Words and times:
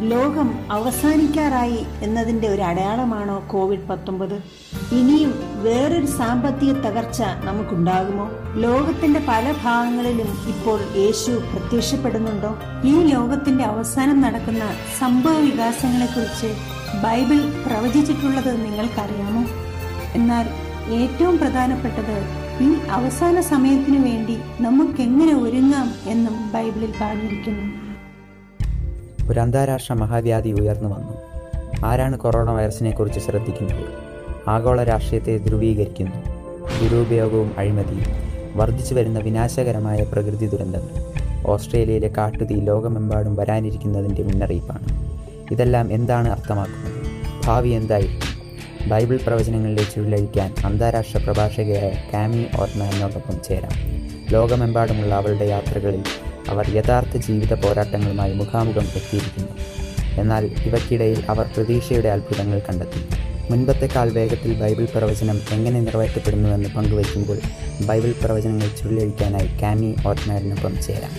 ലോകം 0.00 0.72
അവസാനിക്കാറായി 0.72 1.84
എന്നതിന്റെ 2.02 2.48
ഒരു 2.48 2.62
അടയാളമാണോ 2.62 3.44
കോവിഡ് 3.50 3.88
പത്തൊമ്പത്? 3.88 4.34
ഇനിയും 4.92 5.34
വേറൊരു 5.62 6.06
സാമ്പത്തിക 6.06 6.72
തകർച്ച 6.72 7.22
നമുക്കുണ്ടാകുമോ? 7.44 8.30
ലോകത്തിന്റെ 8.54 9.24
പല 9.28 9.54
ഭാഗങ്ങളിലും 9.64 10.28
ഇപ്പോൾ 10.48 10.80
യേശു 10.96 11.30
പ്രത്യക്ഷപ്പെടുന്നുണ്ടോ? 11.30 12.56
ഈ 12.84 13.00
ലോകത്തിന്റെ 13.00 13.64
അവസാനം 13.64 14.20
നടക്കുന്ന 14.20 14.60
സംഭവ 14.98 15.38
വികാസങ്ങളെക്കുറിച്ച് 15.38 16.56
ബൈബിൾ 17.04 17.64
പ്രവചിച്ചിട്ടുള്ളത് 17.66 18.64
നിങ്ങൾക്കറിയാമോ? 18.64 19.44
എന്നാൽ 20.14 20.48
ഏറ്റവും 20.94 21.38
പ്രധാനപ്പെട്ടത് 21.38 22.24
ഈ 22.60 22.74
അവസാന 22.90 23.40
സമയത്തിനു 23.40 23.98
വേണ്ടി 23.98 24.38
നമുക്കെങ്ങനെ 24.60 25.34
ഒരുങ്ങാം 25.34 25.92
എന്നും 26.06 26.52
ബൈബിളിൽ 26.52 26.94
പറഞ്ഞിരിക്കുന്നു. 27.00 27.69
ഒരു 29.30 29.40
അന്താരാഷ്ട്ര 29.40 29.94
മഹാവ്യാധി 29.94 30.48
ഉയർന്നു 30.48 30.88
വന്നു. 30.88 31.12
ആരാണ് 31.86 32.18
കൊറോണ 32.18 32.50
വൈറസിനെക്കുറിച്ച് 32.50 33.20
ശ്രദ്ധിക്കുന്നത്? 33.20 33.84
ആഗോള 34.48 34.84
രാഷ്ട്രീയത്തെ 34.84 35.38
ധ്രുവീകരിക്കുന്നു. 35.38 36.16
ദുരുപയോഗവും 36.82 37.54
അഴിമതിയും 37.58 38.04
വർദ്ധിച്ചു 38.56 38.94
വരുന്ന 38.94 39.18
വിനാശകരമായ 39.18 40.04
പ്രകൃതി 40.12 40.46
ദുരന്തങ്ങൾ 40.46 41.04
ഓസ്ട്രേലിയയിലെ 41.46 42.08
കാട്ടുതീ 42.08 42.60
ലോകമെമ്പാടും 42.60 43.36
വരാനിരിക്കുന്നതിന്റെ 43.36 44.22
മുന്നറിയിപ്പാണ്. 44.22 45.10
ഇതെല്ലാം 45.52 45.92
എന്താണ് 45.92 46.28
അർത്ഥമാക്കുന്നത്? 46.28 47.02
ഭാവി 47.46 47.68
എന്തായിരിക്കും? 47.68 48.40
ബൈബിൾ 48.88 49.18
പ്രവചനങ്ങളിലെ 49.26 49.82
ചുഴലഴിക്കാൻ 49.82 50.54
അന്താരാഷ്ട്ര 50.64 51.18
പ്രഭാഷകയായ 51.18 51.92
കാമി 52.14 52.46
ഓർമാനോടൊപ്പം 52.60 53.38
ചേരാം. 53.48 53.72
ലോകമെമ്പാടുമുള്ള 54.30 55.14
അവളുടെ 55.14 55.44
യാത്രകളിൽ 55.44 56.02
അവർ 56.48 56.76
യഥാർത്ഥ 56.76 57.16
ജീവിത 57.16 57.66
പോരാട്ടങ്ങളുമായി 57.66 58.34
മുഖാമുഖം 58.34 58.82
എത്തിയിരിക്കുന്നു. 58.82 59.52
എന്നാൽ 60.20 60.46
ഇവയ്ക്കിടയിൽ 60.46 61.24
അവർ 61.28 61.46
പ്രതീക്ഷയുടെ 61.56 62.08
അത്ഭുതങ്ങൾ 62.08 62.58
കണ്ടെത്തി. 62.58 63.20
മുൻപത്തെക്കാൾ 63.50 64.10
വേഗത്തിൽ 64.10 64.60
ബൈബിൾ 64.60 64.84
പ്രവചനം 64.84 65.40
എങ്ങനെ 65.50 65.80
നിറവേറ്റപ്പെടുന്നുവെന്ന് 65.80 66.68
പങ്കുവയ്ക്കുമ്പോൾ 66.68 67.38
ബൈബിൾ 67.86 68.14
പ്രവചനങ്ങൾ 68.24 68.68
ചുഴലഴിക്കാനായി 68.68 69.60
കാമി 69.62 69.94
ഓർമാനൊപ്പം 70.06 70.82
ചേരാം. 70.82 71.10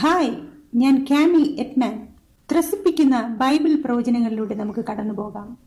ഹായ് 0.00 0.30
ഞാൻ 0.74 1.06
കാമി 1.10 1.56
എറ്റ്മാൻ. 1.58 2.08
ത്രസിപ്പിക്കുന്ന 2.52 3.36
ബൈബിൾ 3.40 3.82
പ്രവചനങ്ങളിലൂടെ 3.84 4.54
നമുക്ക് 4.54 4.84
കടന്നു 4.90 5.14
പോകാം 5.14 5.58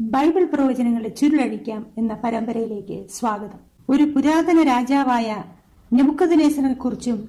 ബൈബിൾ 0.00 0.44
പ്രവചനങ്ങളെ 0.44 1.08
ചുരുളഴിക്കാം 1.08 1.86
എന്ന 1.98 2.18
പരമ്പരയിലേക്ക് 2.24 3.06
സ്വാഗതം. 3.10 3.60
ഒരു 3.88 4.02
പുരാതന 4.02 4.62
രാജാവായ 4.62 5.44
നെബുക്കദിനേസനെ 5.92 6.72
കുറിച്ചും 6.72 7.28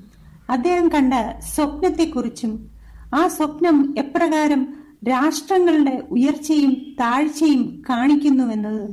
അദ്ദേഹം 0.49 0.87
കണ്ട 0.87 1.13
സ്വപ്നത്തെക്കുറിച്ചും 1.39 2.69
ആ 3.15 3.27
സ്വപ്നം 3.27 3.95
എപ്രകാരം 3.97 4.67
രാഷ്ട്രങ്ങളുടെ 5.09 6.03
ഉയർച്ചയും 6.11 6.73
താഴ്ചയും 6.99 7.83
കാണിക്കുന്നുവെന്നത് 7.89 8.89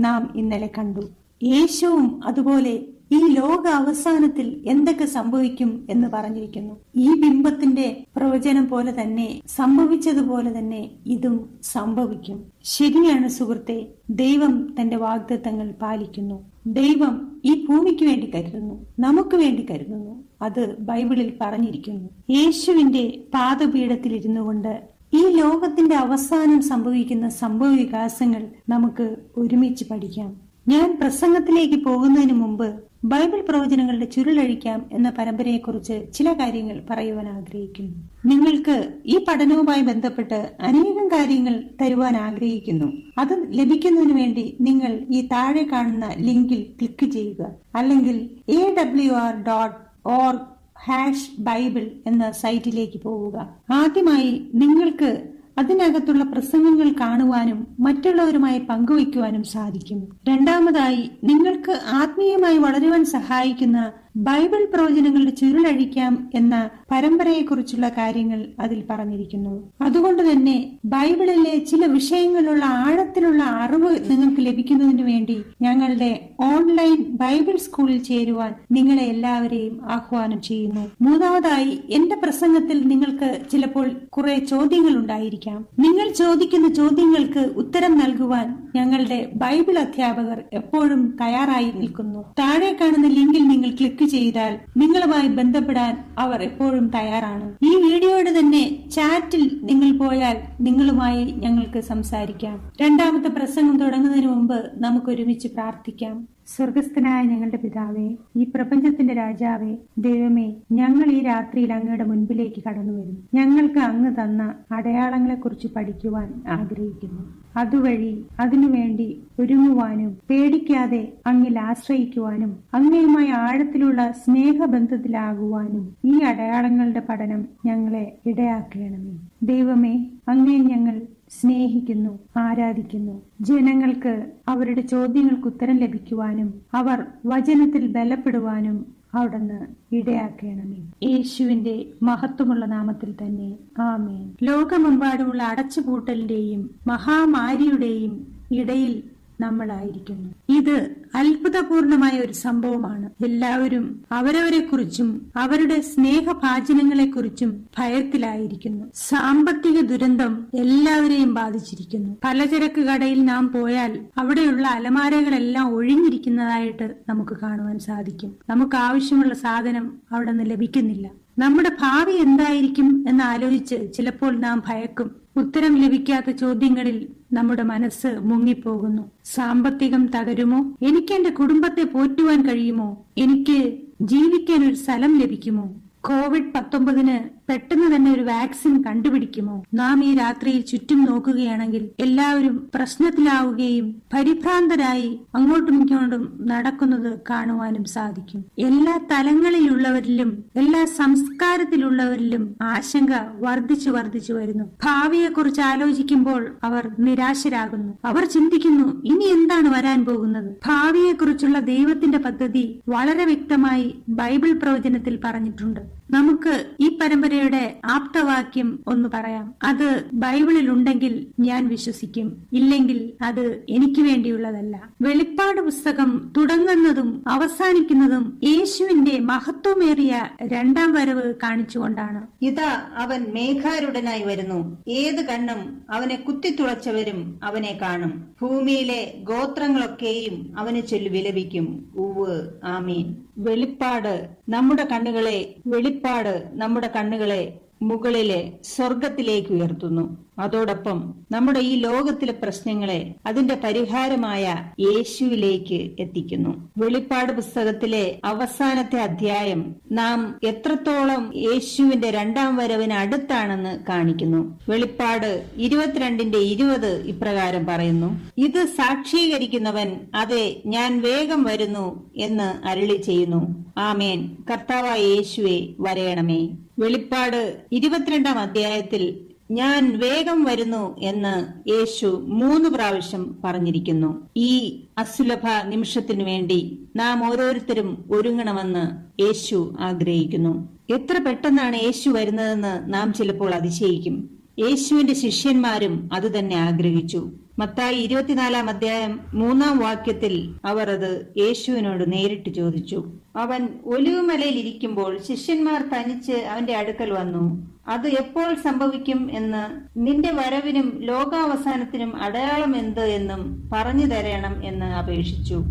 നാം 0.00 0.32
ഇന്നലെ 0.36 0.70
കണ്ടു. 0.78 1.00
യേശുവും 1.42 2.20
അതുപോലെ 2.26 2.84
ഈ 3.12 3.34
ലോക 3.34 3.66
അവസാനത്തിൽ 3.66 4.64
എന്തൊക്കെ 4.66 5.04
സംഭവിക്കും 5.04 5.86
എന്ന് 5.90 6.08
പറഞ്ഞിരിക്കുന്നു. 6.08 6.74
ഈ 6.96 7.14
ബിംബത്തിന്റെ 7.14 8.04
പ്രവചനം 8.16 8.68
പോലെ 8.68 9.02
തന്നെ 9.02 9.42
സംഭവിച്ചതുപോലെ 9.56 10.58
തന്നെ 10.58 10.90
ഇതും 11.06 11.50
സംഭവിക്കും. 11.62 12.44
ശരിയാണ് 12.64 13.28
സുഹൃത്തെ 13.28 13.86
ദൈവം 14.10 14.74
തന്റെ 14.80 14.96
വാഗ്ദത്തങ്ങൾ 14.96 15.70
പാലിക്കുന്നു. 15.82 16.44
ദൈവം 16.66 17.40
ഈ 17.44 17.66
ഭൂമിക്ക് 17.68 18.04
വേണ്ടി 18.04 18.30
കരുതുന്നു 18.34 18.86
നമുക്ക് 18.98 19.36
വേണ്ടി 19.36 19.66
കരുതുന്നു. 19.70 20.24
അത് 20.42 20.76
ബൈബിളിൽ 20.80 21.32
പറഞ്ഞിരിക്കുന്നു. 21.40 22.08
യേശുവിന്റെ 22.30 23.22
പാദപീഠത്തിൽ 23.34 24.16
ഇരുന്നു 24.16 24.40
കൊണ്ട് 24.40 24.82
ഈ 25.14 25.26
ലോകത്തിന്റെ 25.26 25.96
അവസാനം 25.96 26.62
സംഭവിക്കുന്ന 26.62 27.28
സംഭവ 27.28 27.68
വികാസങ്ങൾ 27.68 28.46
നമുക്ക് 28.68 29.16
ഒരുമിച്ച് 29.36 29.84
പഠിക്കാം. 29.90 30.36
ഞാൻ 30.68 30.98
പ്രസംഗത്തിലേക്ക് 31.00 31.84
പോകുന്നതിന് 31.84 32.32
മുമ്പ് 32.32 32.74
ബൈബിൾ 33.08 33.40
പ്രവചനങ്ങളുടെ 33.48 34.04
ചുരുളഴിക്കാം 34.04 34.86
എന്ന 34.92 35.10
പരമ്പരയെക്കുറിച്ച് 35.18 36.06
ചില 36.14 36.32
കാര്യങ്ങൾ 36.32 36.82
പറയുവാൻ 36.90 37.28
ആഗ്രഹിക്കുന്നു. 37.28 37.92
നിങ്ങൾക്ക് 38.26 38.92
ഈ 39.06 39.24
പഠനവുമായി 39.28 39.82
ബന്ധപ്പെട്ട് 39.82 40.38
അനേകം 40.60 41.08
കാര്യങ്ങൾ 41.08 41.64
തരുവാൻ 41.82 42.16
ആഗ്രഹിക്കുന്നു. 42.16 42.92
അത് 43.18 43.46
ലഭിക്കുന്നതിന് 43.50 44.12
വേണ്ടി 44.12 44.56
നിങ്ങൾ 44.60 45.06
ഈ 45.10 45.26
താഴെ 45.26 45.62
കാണുന്ന 45.72 46.14
ലിങ്കിൽ 46.18 46.62
ക്ലിക്ക് 46.78 47.12
ചെയ്യുക. 47.12 47.50
അല്ലെങ്കിൽ 47.74 48.30
A 48.48 48.74
W 48.78 49.12
R 49.12 49.34
dot 49.42 49.76
org 50.08 50.40
hash 50.86 51.30
Bible 51.38 51.90
എന്ന 52.06 52.30
സൈറ്റിലേക്ക് 52.30 53.00
പോവുക. 53.02 53.48
ആദ്യമായി 53.70 54.50
നിങ്ങൾക്ക് 54.54 55.28
അതിനകത്തുള്ള 55.58 56.24
പ്രസംഗങ്ങൾ 56.24 56.92
കാണുവാനും 57.00 57.66
മറ്റുള്ളവരുമായി 57.80 58.58
പങ്കുവയ്ക്കുവാനും 58.58 59.42
സാധിക്കും. 59.42 60.08
രണ്ടാമതായി 60.28 61.10
നിങ്ങൾക്ക് 61.24 61.80
ആത്മീയമായി 61.92 62.58
വളരുവാൻ 62.58 63.04
സഹായിക്കുന്ന 63.04 63.92
ബൈബിൾ 64.16 64.68
പ്രവചനങ്ങളുടെ 64.74 65.30
ചുരുളഴിക്കാം 65.30 66.30
എന്ന 66.34 66.70
പരമ്പരയെക്കുറിച്ചുള്ള 66.90 67.88
കാര്യങ്ങൾ 67.88 68.46
അതിൽ 68.60 68.84
പറഞ്ഞിരിക്കുന്നു. 68.90 69.72
അതുകൊണ്ട് 69.80 70.32
തന്നെ 70.32 70.78
ബൈബിളിലെ 70.84 71.58
ചില 71.58 71.86
വിഷയങ്ങളുള്ള 71.86 72.64
ആഴത്തിലുള്ള 72.64 73.42
അറിവ് 73.42 74.10
നിങ്ങൾക്ക് 74.10 74.46
ലഭിക്കുന്നതിന് 74.46 75.02
വേണ്ടി 75.02 75.42
ഞങ്ങളുടെ 75.62 76.28
ഓൺലൈൻ 76.40 76.96
ബൈബിൾ 77.02 77.56
സ്കൂളിൽ 77.56 78.02
ചേരുവാൻ 78.02 78.54
നിങ്ങളെ 78.72 79.02
എല്ലാവരെയും 79.02 79.80
ആഹ്വാനം 79.84 80.40
ചെയ്യുന്നു. 80.42 80.90
മൂന്നാമതായി 81.02 81.80
എന്റെ 81.90 82.16
പ്രസംഗത്തിൽ 82.16 82.80
നിങ്ങൾക്ക് 82.88 83.40
ചിലപ്പോൾ 83.52 83.90
കുറെ 84.08 84.38
ചോദ്യങ്ങൾ 84.38 84.96
ഉണ്ടായിരിക്കാം. 84.96 85.66
നിങ്ങൾ 85.78 86.08
ചോദിക്കുന്ന 86.12 86.68
ചോദ്യങ്ങൾക്ക് 86.74 87.38
ഉത്തരം 87.38 87.98
നൽകുവാൻ 87.98 88.68
ഞങ്ങളുടെ 88.74 89.32
ബൈബിൾ 89.36 89.78
അധ്യാപകർ 89.78 90.42
എപ്പോഴും 90.52 91.16
തയ്യാറായി 91.20 91.70
നിൽക്കുന്നു. 91.74 92.24
താഴെ 92.38 92.76
കാണുന്ന 92.80 93.08
ലിങ്കിൽ 93.08 93.48
നിങ്ങൾ 93.48 93.70
ക്ലിക്ക് 93.70 94.05
ചെയ്താൽ 94.14 94.52
നിങ്ങളുമായി 94.76 95.28
ബന്ധപ്പെടാൻ 95.28 95.94
അവർ 96.18 96.42
എപ്പോഴും 96.42 96.86
തയ്യാറാണ്. 96.94 97.48
ഈ 97.62 97.72
വീഡിയോയുടെ 97.86 98.32
തന്നെ 98.38 98.62
ചാറ്റിൽ 98.96 99.44
നിങ്ങൾ 99.70 99.90
പോയാൽ 99.98 100.38
നിങ്ങളുമായി 100.60 101.24
ഞങ്ങൾക്ക് 101.44 101.82
സംസാരിക്കാം. 101.92 102.56
രണ്ടാമത്തെ 102.82 103.28
പ്രസംഗം 103.28 103.76
തുടങ്ങുന്നതിന് 103.84 104.26
മുമ്പ് 104.26 104.58
നമുക്ക് 104.76 105.10
ഒരുമിച്ച് 105.10 105.48
പ്രാർത്ഥിക്കാം. 105.48 106.16
സ്വർഗസ്ഥനായ 106.48 107.22
ഞങ്ങളുടെ 107.22 107.56
പിതാവേ 107.56 108.16
ഈ 108.36 108.44
പ്രപഞ്ചത്തിന്റെ 108.54 109.14
രാജാവേ 109.14 109.72
ദൈവമേ 109.98 110.46
ഞങ്ങൾ 110.72 111.10
ഈ 111.10 111.22
രാത്രിയിൽ 111.22 111.72
അങ്ങയുടെ 111.72 112.04
മുൻപിലേക്ക് 112.04 112.62
കടന്നു 112.68 112.92
വരും. 112.92 113.16
ഞങ്ങൾക്ക് 113.34 113.78
അങ്ങ് 113.78 114.12
തന്ന 114.20 114.42
അടയാളങ്ങളെക്കുറിച്ച് 114.72 115.68
പഠിക്കുവാൻ 115.76 116.28
ആഗ്രഹിക്കുന്നു. 116.48 117.24
അതുവഴി 117.56 118.26
അതിനുവേണ്ടി 118.40 119.08
ഒരുങ്ങുവാനും 119.38 120.18
പേടിക്കാതെ 120.30 121.12
അങ്ങിൽ 121.26 121.58
ആശ്രയിക്കുവാനും 121.58 122.50
അങ്ങയുമായി 122.74 123.28
ആഴത്തിലുള്ള 123.28 124.12
സ്നേഹബന്ധത്തിലാകുവാനും 124.24 125.84
ഈ 126.04 126.22
അടയാളങ്ങളുടെ 126.22 127.02
പഠനം 127.08 127.44
ഞങ്ങളെ 127.66 128.18
ഇടയാക്കണമേ. 128.26 129.14
ദൈവമേ 129.42 129.94
അങ്ങേ 130.28 130.58
ഞങ്ങൾ 130.58 130.96
സ്നേഹിക്കുന്നു 131.30 132.18
ആരാധിക്കുന്നു. 132.36 133.22
ജനങ്ങൾക്ക് 133.40 134.26
അവരുടെ 134.48 134.80
ചോദ്യങ്ങൾക്ക് 134.80 135.46
ഉത്തരം 135.48 135.76
ലഭിക്കുവാനും 135.76 136.54
അവർ 136.74 137.04
വചനത്തിൽ 137.26 137.86
ബലപ്പെടുവാനും 137.86 138.86
അവിടുന്ന് 139.14 139.66
ഇടയാക്കണമേ. 139.94 141.08
യേശുവിന്റെ 141.08 141.86
മഹത്വമുള്ള 142.02 142.64
നാമത്തിൽ 142.64 143.14
തന്നെ. 143.22 143.56
ആമേൻ. 143.78 144.30
ലോകമെമ്പാടുമുള്ള 144.42 145.42
അടച്ചുപൂട്ടലിന്റെയും 145.42 146.70
മഹാമാരിയുടെയും 146.86 148.26
ഇടയിൽ 148.52 149.02
നമ്മളായിരിക്കുന്നു. 149.40 150.56
ഇത് 150.58 150.94
അത്ഭുതപൂർണമായ 151.14 152.20
ഒരു 152.20 152.32
സംഭവമാണ്. 152.32 153.10
എല്ലാവരും 153.24 154.02
അവരവരെ 154.12 154.60
കുറിച്ചും 154.60 155.32
അവരുടെ 155.36 155.80
സ്നേഹഭാചനങ്ങളെ 155.80 157.06
കുറിച്ചും 157.06 157.64
ഭയത്തിലായിരിക്കുന്നു. 157.78 158.84
സാമ്പത്തിക 158.94 159.80
ദുരന്തം 159.80 160.46
എല്ലാവരെയും 160.54 161.34
ബാധിച്ചിരിക്കുന്നു. 161.34 162.16
പലചരക്ക് 162.24 162.80
കടയിൽ 162.80 163.24
നാം 163.24 163.52
പോയാൽ 163.52 164.00
അവിടെയുള്ള 164.18 164.68
അലമാരകളെല്ലാം 164.68 165.74
ഒഴിഞ്ഞിരിക്കുന്നതായിട്ട് 165.74 166.94
നമുക്ക് 167.08 167.36
കാണുവാൻ 167.42 167.78
സാധിക്കും. 167.78 168.36
നമുക്ക് 168.50 168.76
ആവശ്യമുള്ള 168.76 169.34
സാധനം 169.34 169.96
അവിടെ 170.12 170.32
നിന്ന് 170.32 170.50
ലഭിക്കുന്നില്ല. 170.50 171.10
നമ്മുടെ 171.38 171.70
ഭാവി 171.80 172.12
എന്തായിരിക്കും 172.12 173.04
എന്ന് 173.08 173.24
ആലോചിച്ച് 173.24 173.92
ചിലപ്പോൾ 173.94 174.38
നാം 174.38 174.62
ഭയക്കും. 174.68 175.16
ഉത്തരം 175.36 175.76
ലഭിക്കാത്ത 175.76 176.30
ചോദ്യങ്ങളിൽ 176.30 177.08
നമ്മുടെ 177.32 177.62
മനസ്സ് 177.62 178.18
മുങ്ങിപ്പോകുന്നു. 178.20 179.10
സാമ്പത്തികം 179.24 180.10
തകരുമോ? 180.16 180.76
എനിക്ക് 180.82 181.14
എന്റെ 181.14 181.30
കുടുംബത്തെ 181.30 181.82
പോറ്റുവാൻ 181.82 182.48
കഴിയുമോ? 182.48 183.06
എനിക്ക് 183.18 183.78
ജീവിക്കാൻ 184.02 184.68
ഒരു 184.68 184.74
സ്ഥലം 184.74 185.18
ലഭിക്കുമോ? 185.18 185.74
കോവിഡ് 186.00 186.52
പത്തൊമ്പതിന് 186.54 187.45
പെട്ടെന്ന് 187.48 187.96
തന്നെ 187.96 188.12
ഒരു 188.12 188.22
വാക്സിൻ 188.22 188.82
കണ്ടുപിടിക്കുമോ? 188.82 189.64
നാം 189.74 190.04
ഈ 190.04 190.16
രാത്രിയിൽ 190.16 190.60
ചുറ്റും 190.60 191.04
നോക്കുകയാണെങ്കിൽ 191.04 191.90
എല്ലാവരും 192.00 192.70
പ്രശ്നത്തിലാവുകയും 192.74 194.02
പരിഭ്രാന്തരായി 194.14 195.20
അങ്ങോട്ടും 195.34 195.80
ഇങ്ങോട്ടും 195.80 196.38
നടക്കുന്നത് 196.46 197.18
കാണുവാനും 197.30 197.84
സാധിക്കും. 197.84 198.44
എല്ലാ 198.58 199.00
തലങ്ങളിലുള്ളവരിലും 199.12 200.44
എല്ലാ 200.56 200.84
സംസ്കാരത്തിലുള്ളവരിലും 200.84 202.56
ആശങ്ക 202.62 203.10
വർദ്ധിച്ചു 203.40 203.90
വർദ്ധിച്ചു 203.90 204.32
വരുന്നു. 204.32 204.64
ഭാവിയെക്കുറിച്ച് 204.84 205.60
ആലോചിക്കുമ്പോൾ 205.60 206.56
അവർ 206.64 206.90
നിരാശരാകുന്നു. 206.98 207.92
അവർ 208.04 208.24
ചിന്തിക്കുന്നു 208.24 209.02
ഇനി 209.04 209.24
എന്താണ് 209.24 209.68
വരാൻ 209.68 210.04
പോകുന്നത്? 210.04 210.56
ഭാവിയെക്കുറിച്ചുള്ള 210.66 211.60
ദൈവത്തിന്റെ 211.60 212.18
പദ്ധതി 212.18 212.80
വളരെ 212.88 213.24
വ്യക്തമായി 213.24 213.94
ബൈബിൾ 214.08 214.52
പ്രവചനത്തിൽ 214.52 215.18
പറഞ്ഞിട്ടുണ്ട്. 215.24 215.80
നമുക്ക് 216.10 216.66
ഈ 216.80 216.98
പരമ്പരയുടെ 217.02 217.80
ആപ്തവാക്യം 217.84 218.78
ഒന്ന് 218.86 219.08
പറയാം. 219.14 219.54
അത് 219.62 220.04
ബൈബിളിൽ 220.12 220.70
ഉണ്ടെങ്കിൽ 220.70 221.26
ഞാൻ 221.40 221.68
വിശ്വസിക്കും. 221.68 222.46
ഇല്ലെങ്കിൽ 222.52 223.12
അത് 223.22 223.64
എനിക്ക് 223.68 224.00
വേണ്ടിയുള്ളതല്ല. 224.00 224.88
വെളിപ്പാട് 225.02 225.60
പുസ്തകം 225.60 226.32
തുടങ്ങുന്നതും 226.36 227.24
അവസാനിക്കുന്നതും 227.28 228.40
യേശുവിന്റെ 228.44 229.18
മഹത്വമേറിയ 229.18 230.28
രണ്ടാം 230.42 230.92
വരവ് 230.92 231.34
കാണിച്ചുകൊണ്ടാണ്. 231.42 232.26
ഇതാ 232.42 232.82
അവൻ 232.96 233.26
മേഘാരുടനായി 233.34 234.22
വരുന്നു. 234.22 234.78
ഏത് 234.88 235.24
കണ്ണും 235.24 235.82
അവനെ 235.90 236.16
കുത്തിത്തുളച്ചവരും 236.16 237.40
അവനെ 237.42 237.78
കാണും. 237.82 238.24
ഭൂമിയിലെ 238.42 239.14
ഗോത്രങ്ങളൊക്കെയും 239.22 240.58
അവന് 240.58 240.82
ചൊല്ലി 240.86 241.08
വിലപിക്കും. 241.08 241.92
ഉവ് 241.96 242.40
ആമീൻ. 242.64 243.16
വെളിപ്പാട് 243.38 244.28
നമ്മുടെ 244.48 244.84
കണ്ണുകളെ 244.84 245.54
വെളിപ്പാട് 245.96 246.34
നമ്മുടെ 246.60 246.88
കണ്ണുകളെ 246.94 247.42
മുകളിലെ 247.82 248.38
സ്വർഗത്തിലേക്ക് 248.70 249.50
ഉയർത്തുന്നു. 249.56 250.02
അതോടൊപ്പം 250.38 251.14
നമ്മുടെ 251.32 251.60
ഈ 251.60 251.76
ലോകത്തിലെ 251.76 252.32
പ്രശ്നങ്ങളെ 252.32 253.14
അതിന്റെ 253.26 253.54
പരിഹാരമായ 253.64 254.56
യേശുവിലേക്ക് 254.80 255.90
എത്തിക്കുന്നു. 255.98 256.70
വെളിപ്പാട് 256.78 257.32
പുസ്തകത്തിലെ 257.32 258.20
അവസാനത്തെ 258.24 258.98
അധ്യായം 259.00 259.76
നാം 259.92 260.40
എത്രത്തോളം 260.44 261.32
യേശുവിന്റെ 261.36 262.10
രണ്ടാം 262.10 262.56
വരവിന് 262.56 262.92
അടുത്താണെന്ന് 262.92 263.78
കാണിക്കുന്നു. 263.88 264.58
വെളിപ്പാട് 264.68 265.46
ഇരുപത്തിരണ്ടിന്റെ 265.56 266.38
ഇരുപത് 266.38 267.02
ഇപ്രകാരം 267.02 267.66
പറയുന്നു 267.66 268.20
ഇത് 268.38 268.64
സാക്ഷീകരിക്കുന്നവൻ 268.64 270.00
അതെ 270.14 270.56
ഞാൻ 270.66 271.02
വേഗം 271.02 271.42
വരുന്നു 271.42 272.10
എന്ന് 272.16 272.66
അരുളി 272.66 272.96
ചെയ്യുന്നു. 272.96 273.64
ആമേൻ. 273.78 274.36
കർത്താവായ 274.50 275.00
യേശുവെ 275.00 275.68
വരയണമേ. 275.80 276.48
വെളിപ്പാട് 276.78 277.56
ഇരുപത്തിരണ്ടാം 277.72 278.38
അധ്യായത്തിൽ 278.38 279.26
ഞാൻ 279.50 279.98
വേഗം 279.98 280.44
വരുന്നു 280.44 281.00
എന്ന് 281.00 281.68
യേശു 281.68 282.06
മൂന്ന് 282.06 282.68
പ്രാവശ്യം 282.68 283.36
പറഞ്ഞിരിക്കുന്നു. 283.44 284.28
ഈ 284.36 284.80
അസുലഭ 284.98 285.40
നിമിഷത്തിനു 285.66 286.24
വേണ്ടി 286.24 286.88
നാം 286.96 287.32
ഓരോരുത്തരും 287.32 288.04
ഒരുങ്ങണമെന്ന് 288.10 289.06
യേശു 289.22 289.76
ആഗ്രഹിക്കുന്നു. 289.80 290.68
എത്ര 290.94 291.18
പെട്ടെന്നാണ് 291.18 291.76
യേശു 291.76 292.10
വരുന്നതെന്ന് 292.10 292.94
നാം 292.94 293.12
ചിലപ്പോൾ 293.12 293.54
അതിശയിക്കും. 293.54 294.30
യേശുവിന്റെ 294.58 295.14
ശിഷ്യന്മാരും 295.14 296.08
അതുതന്നെ 296.12 296.56
ആഗ്രഹിച്ചു. 296.56 297.30
മത്തായി 297.58 297.96
ഇരുപത്തിനാലാം 297.96 298.68
അധ്യായം 298.68 299.20
മൂന്നാം 299.34 299.78
വാക്യത്തിൽ 299.78 300.54
അവർ 300.64 300.90
അത് 300.90 301.26
യേശുവിനോട് 301.38 302.12
നേരിട്ട് 302.12 302.50
ചോദിച്ചു. 302.50 303.12
അവൻ 303.36 303.68
ഒലിവുമലയിൽ 303.84 304.58
ഇരിക്കുമ്പോൾ 304.58 305.18
ശിഷ്യന്മാർ 305.28 305.88
തനിച്ച് 305.88 306.32
അവന്റെ 306.32 306.76
അടുക്കൽ 306.76 307.10
വന്നു. 307.10 307.75
അത് 307.88 308.06
എപ്പോൾ 308.06 308.54
സംഭവിക്കും 308.54 309.30
എന്ന് 309.32 309.80
നിന്റെ 309.96 310.30
വരവിനും 310.30 310.98
ലോകാവസാനത്തിനും 311.00 312.22
അടയാളം 312.22 312.76
എന്ത് 312.76 313.00
എന്നും 313.00 313.70
പറഞ്ഞു 313.72 314.06
തരണം 314.06 314.64
എന്ന് 314.64 314.86
അപേക്ഷിച്ചു. 314.86 315.64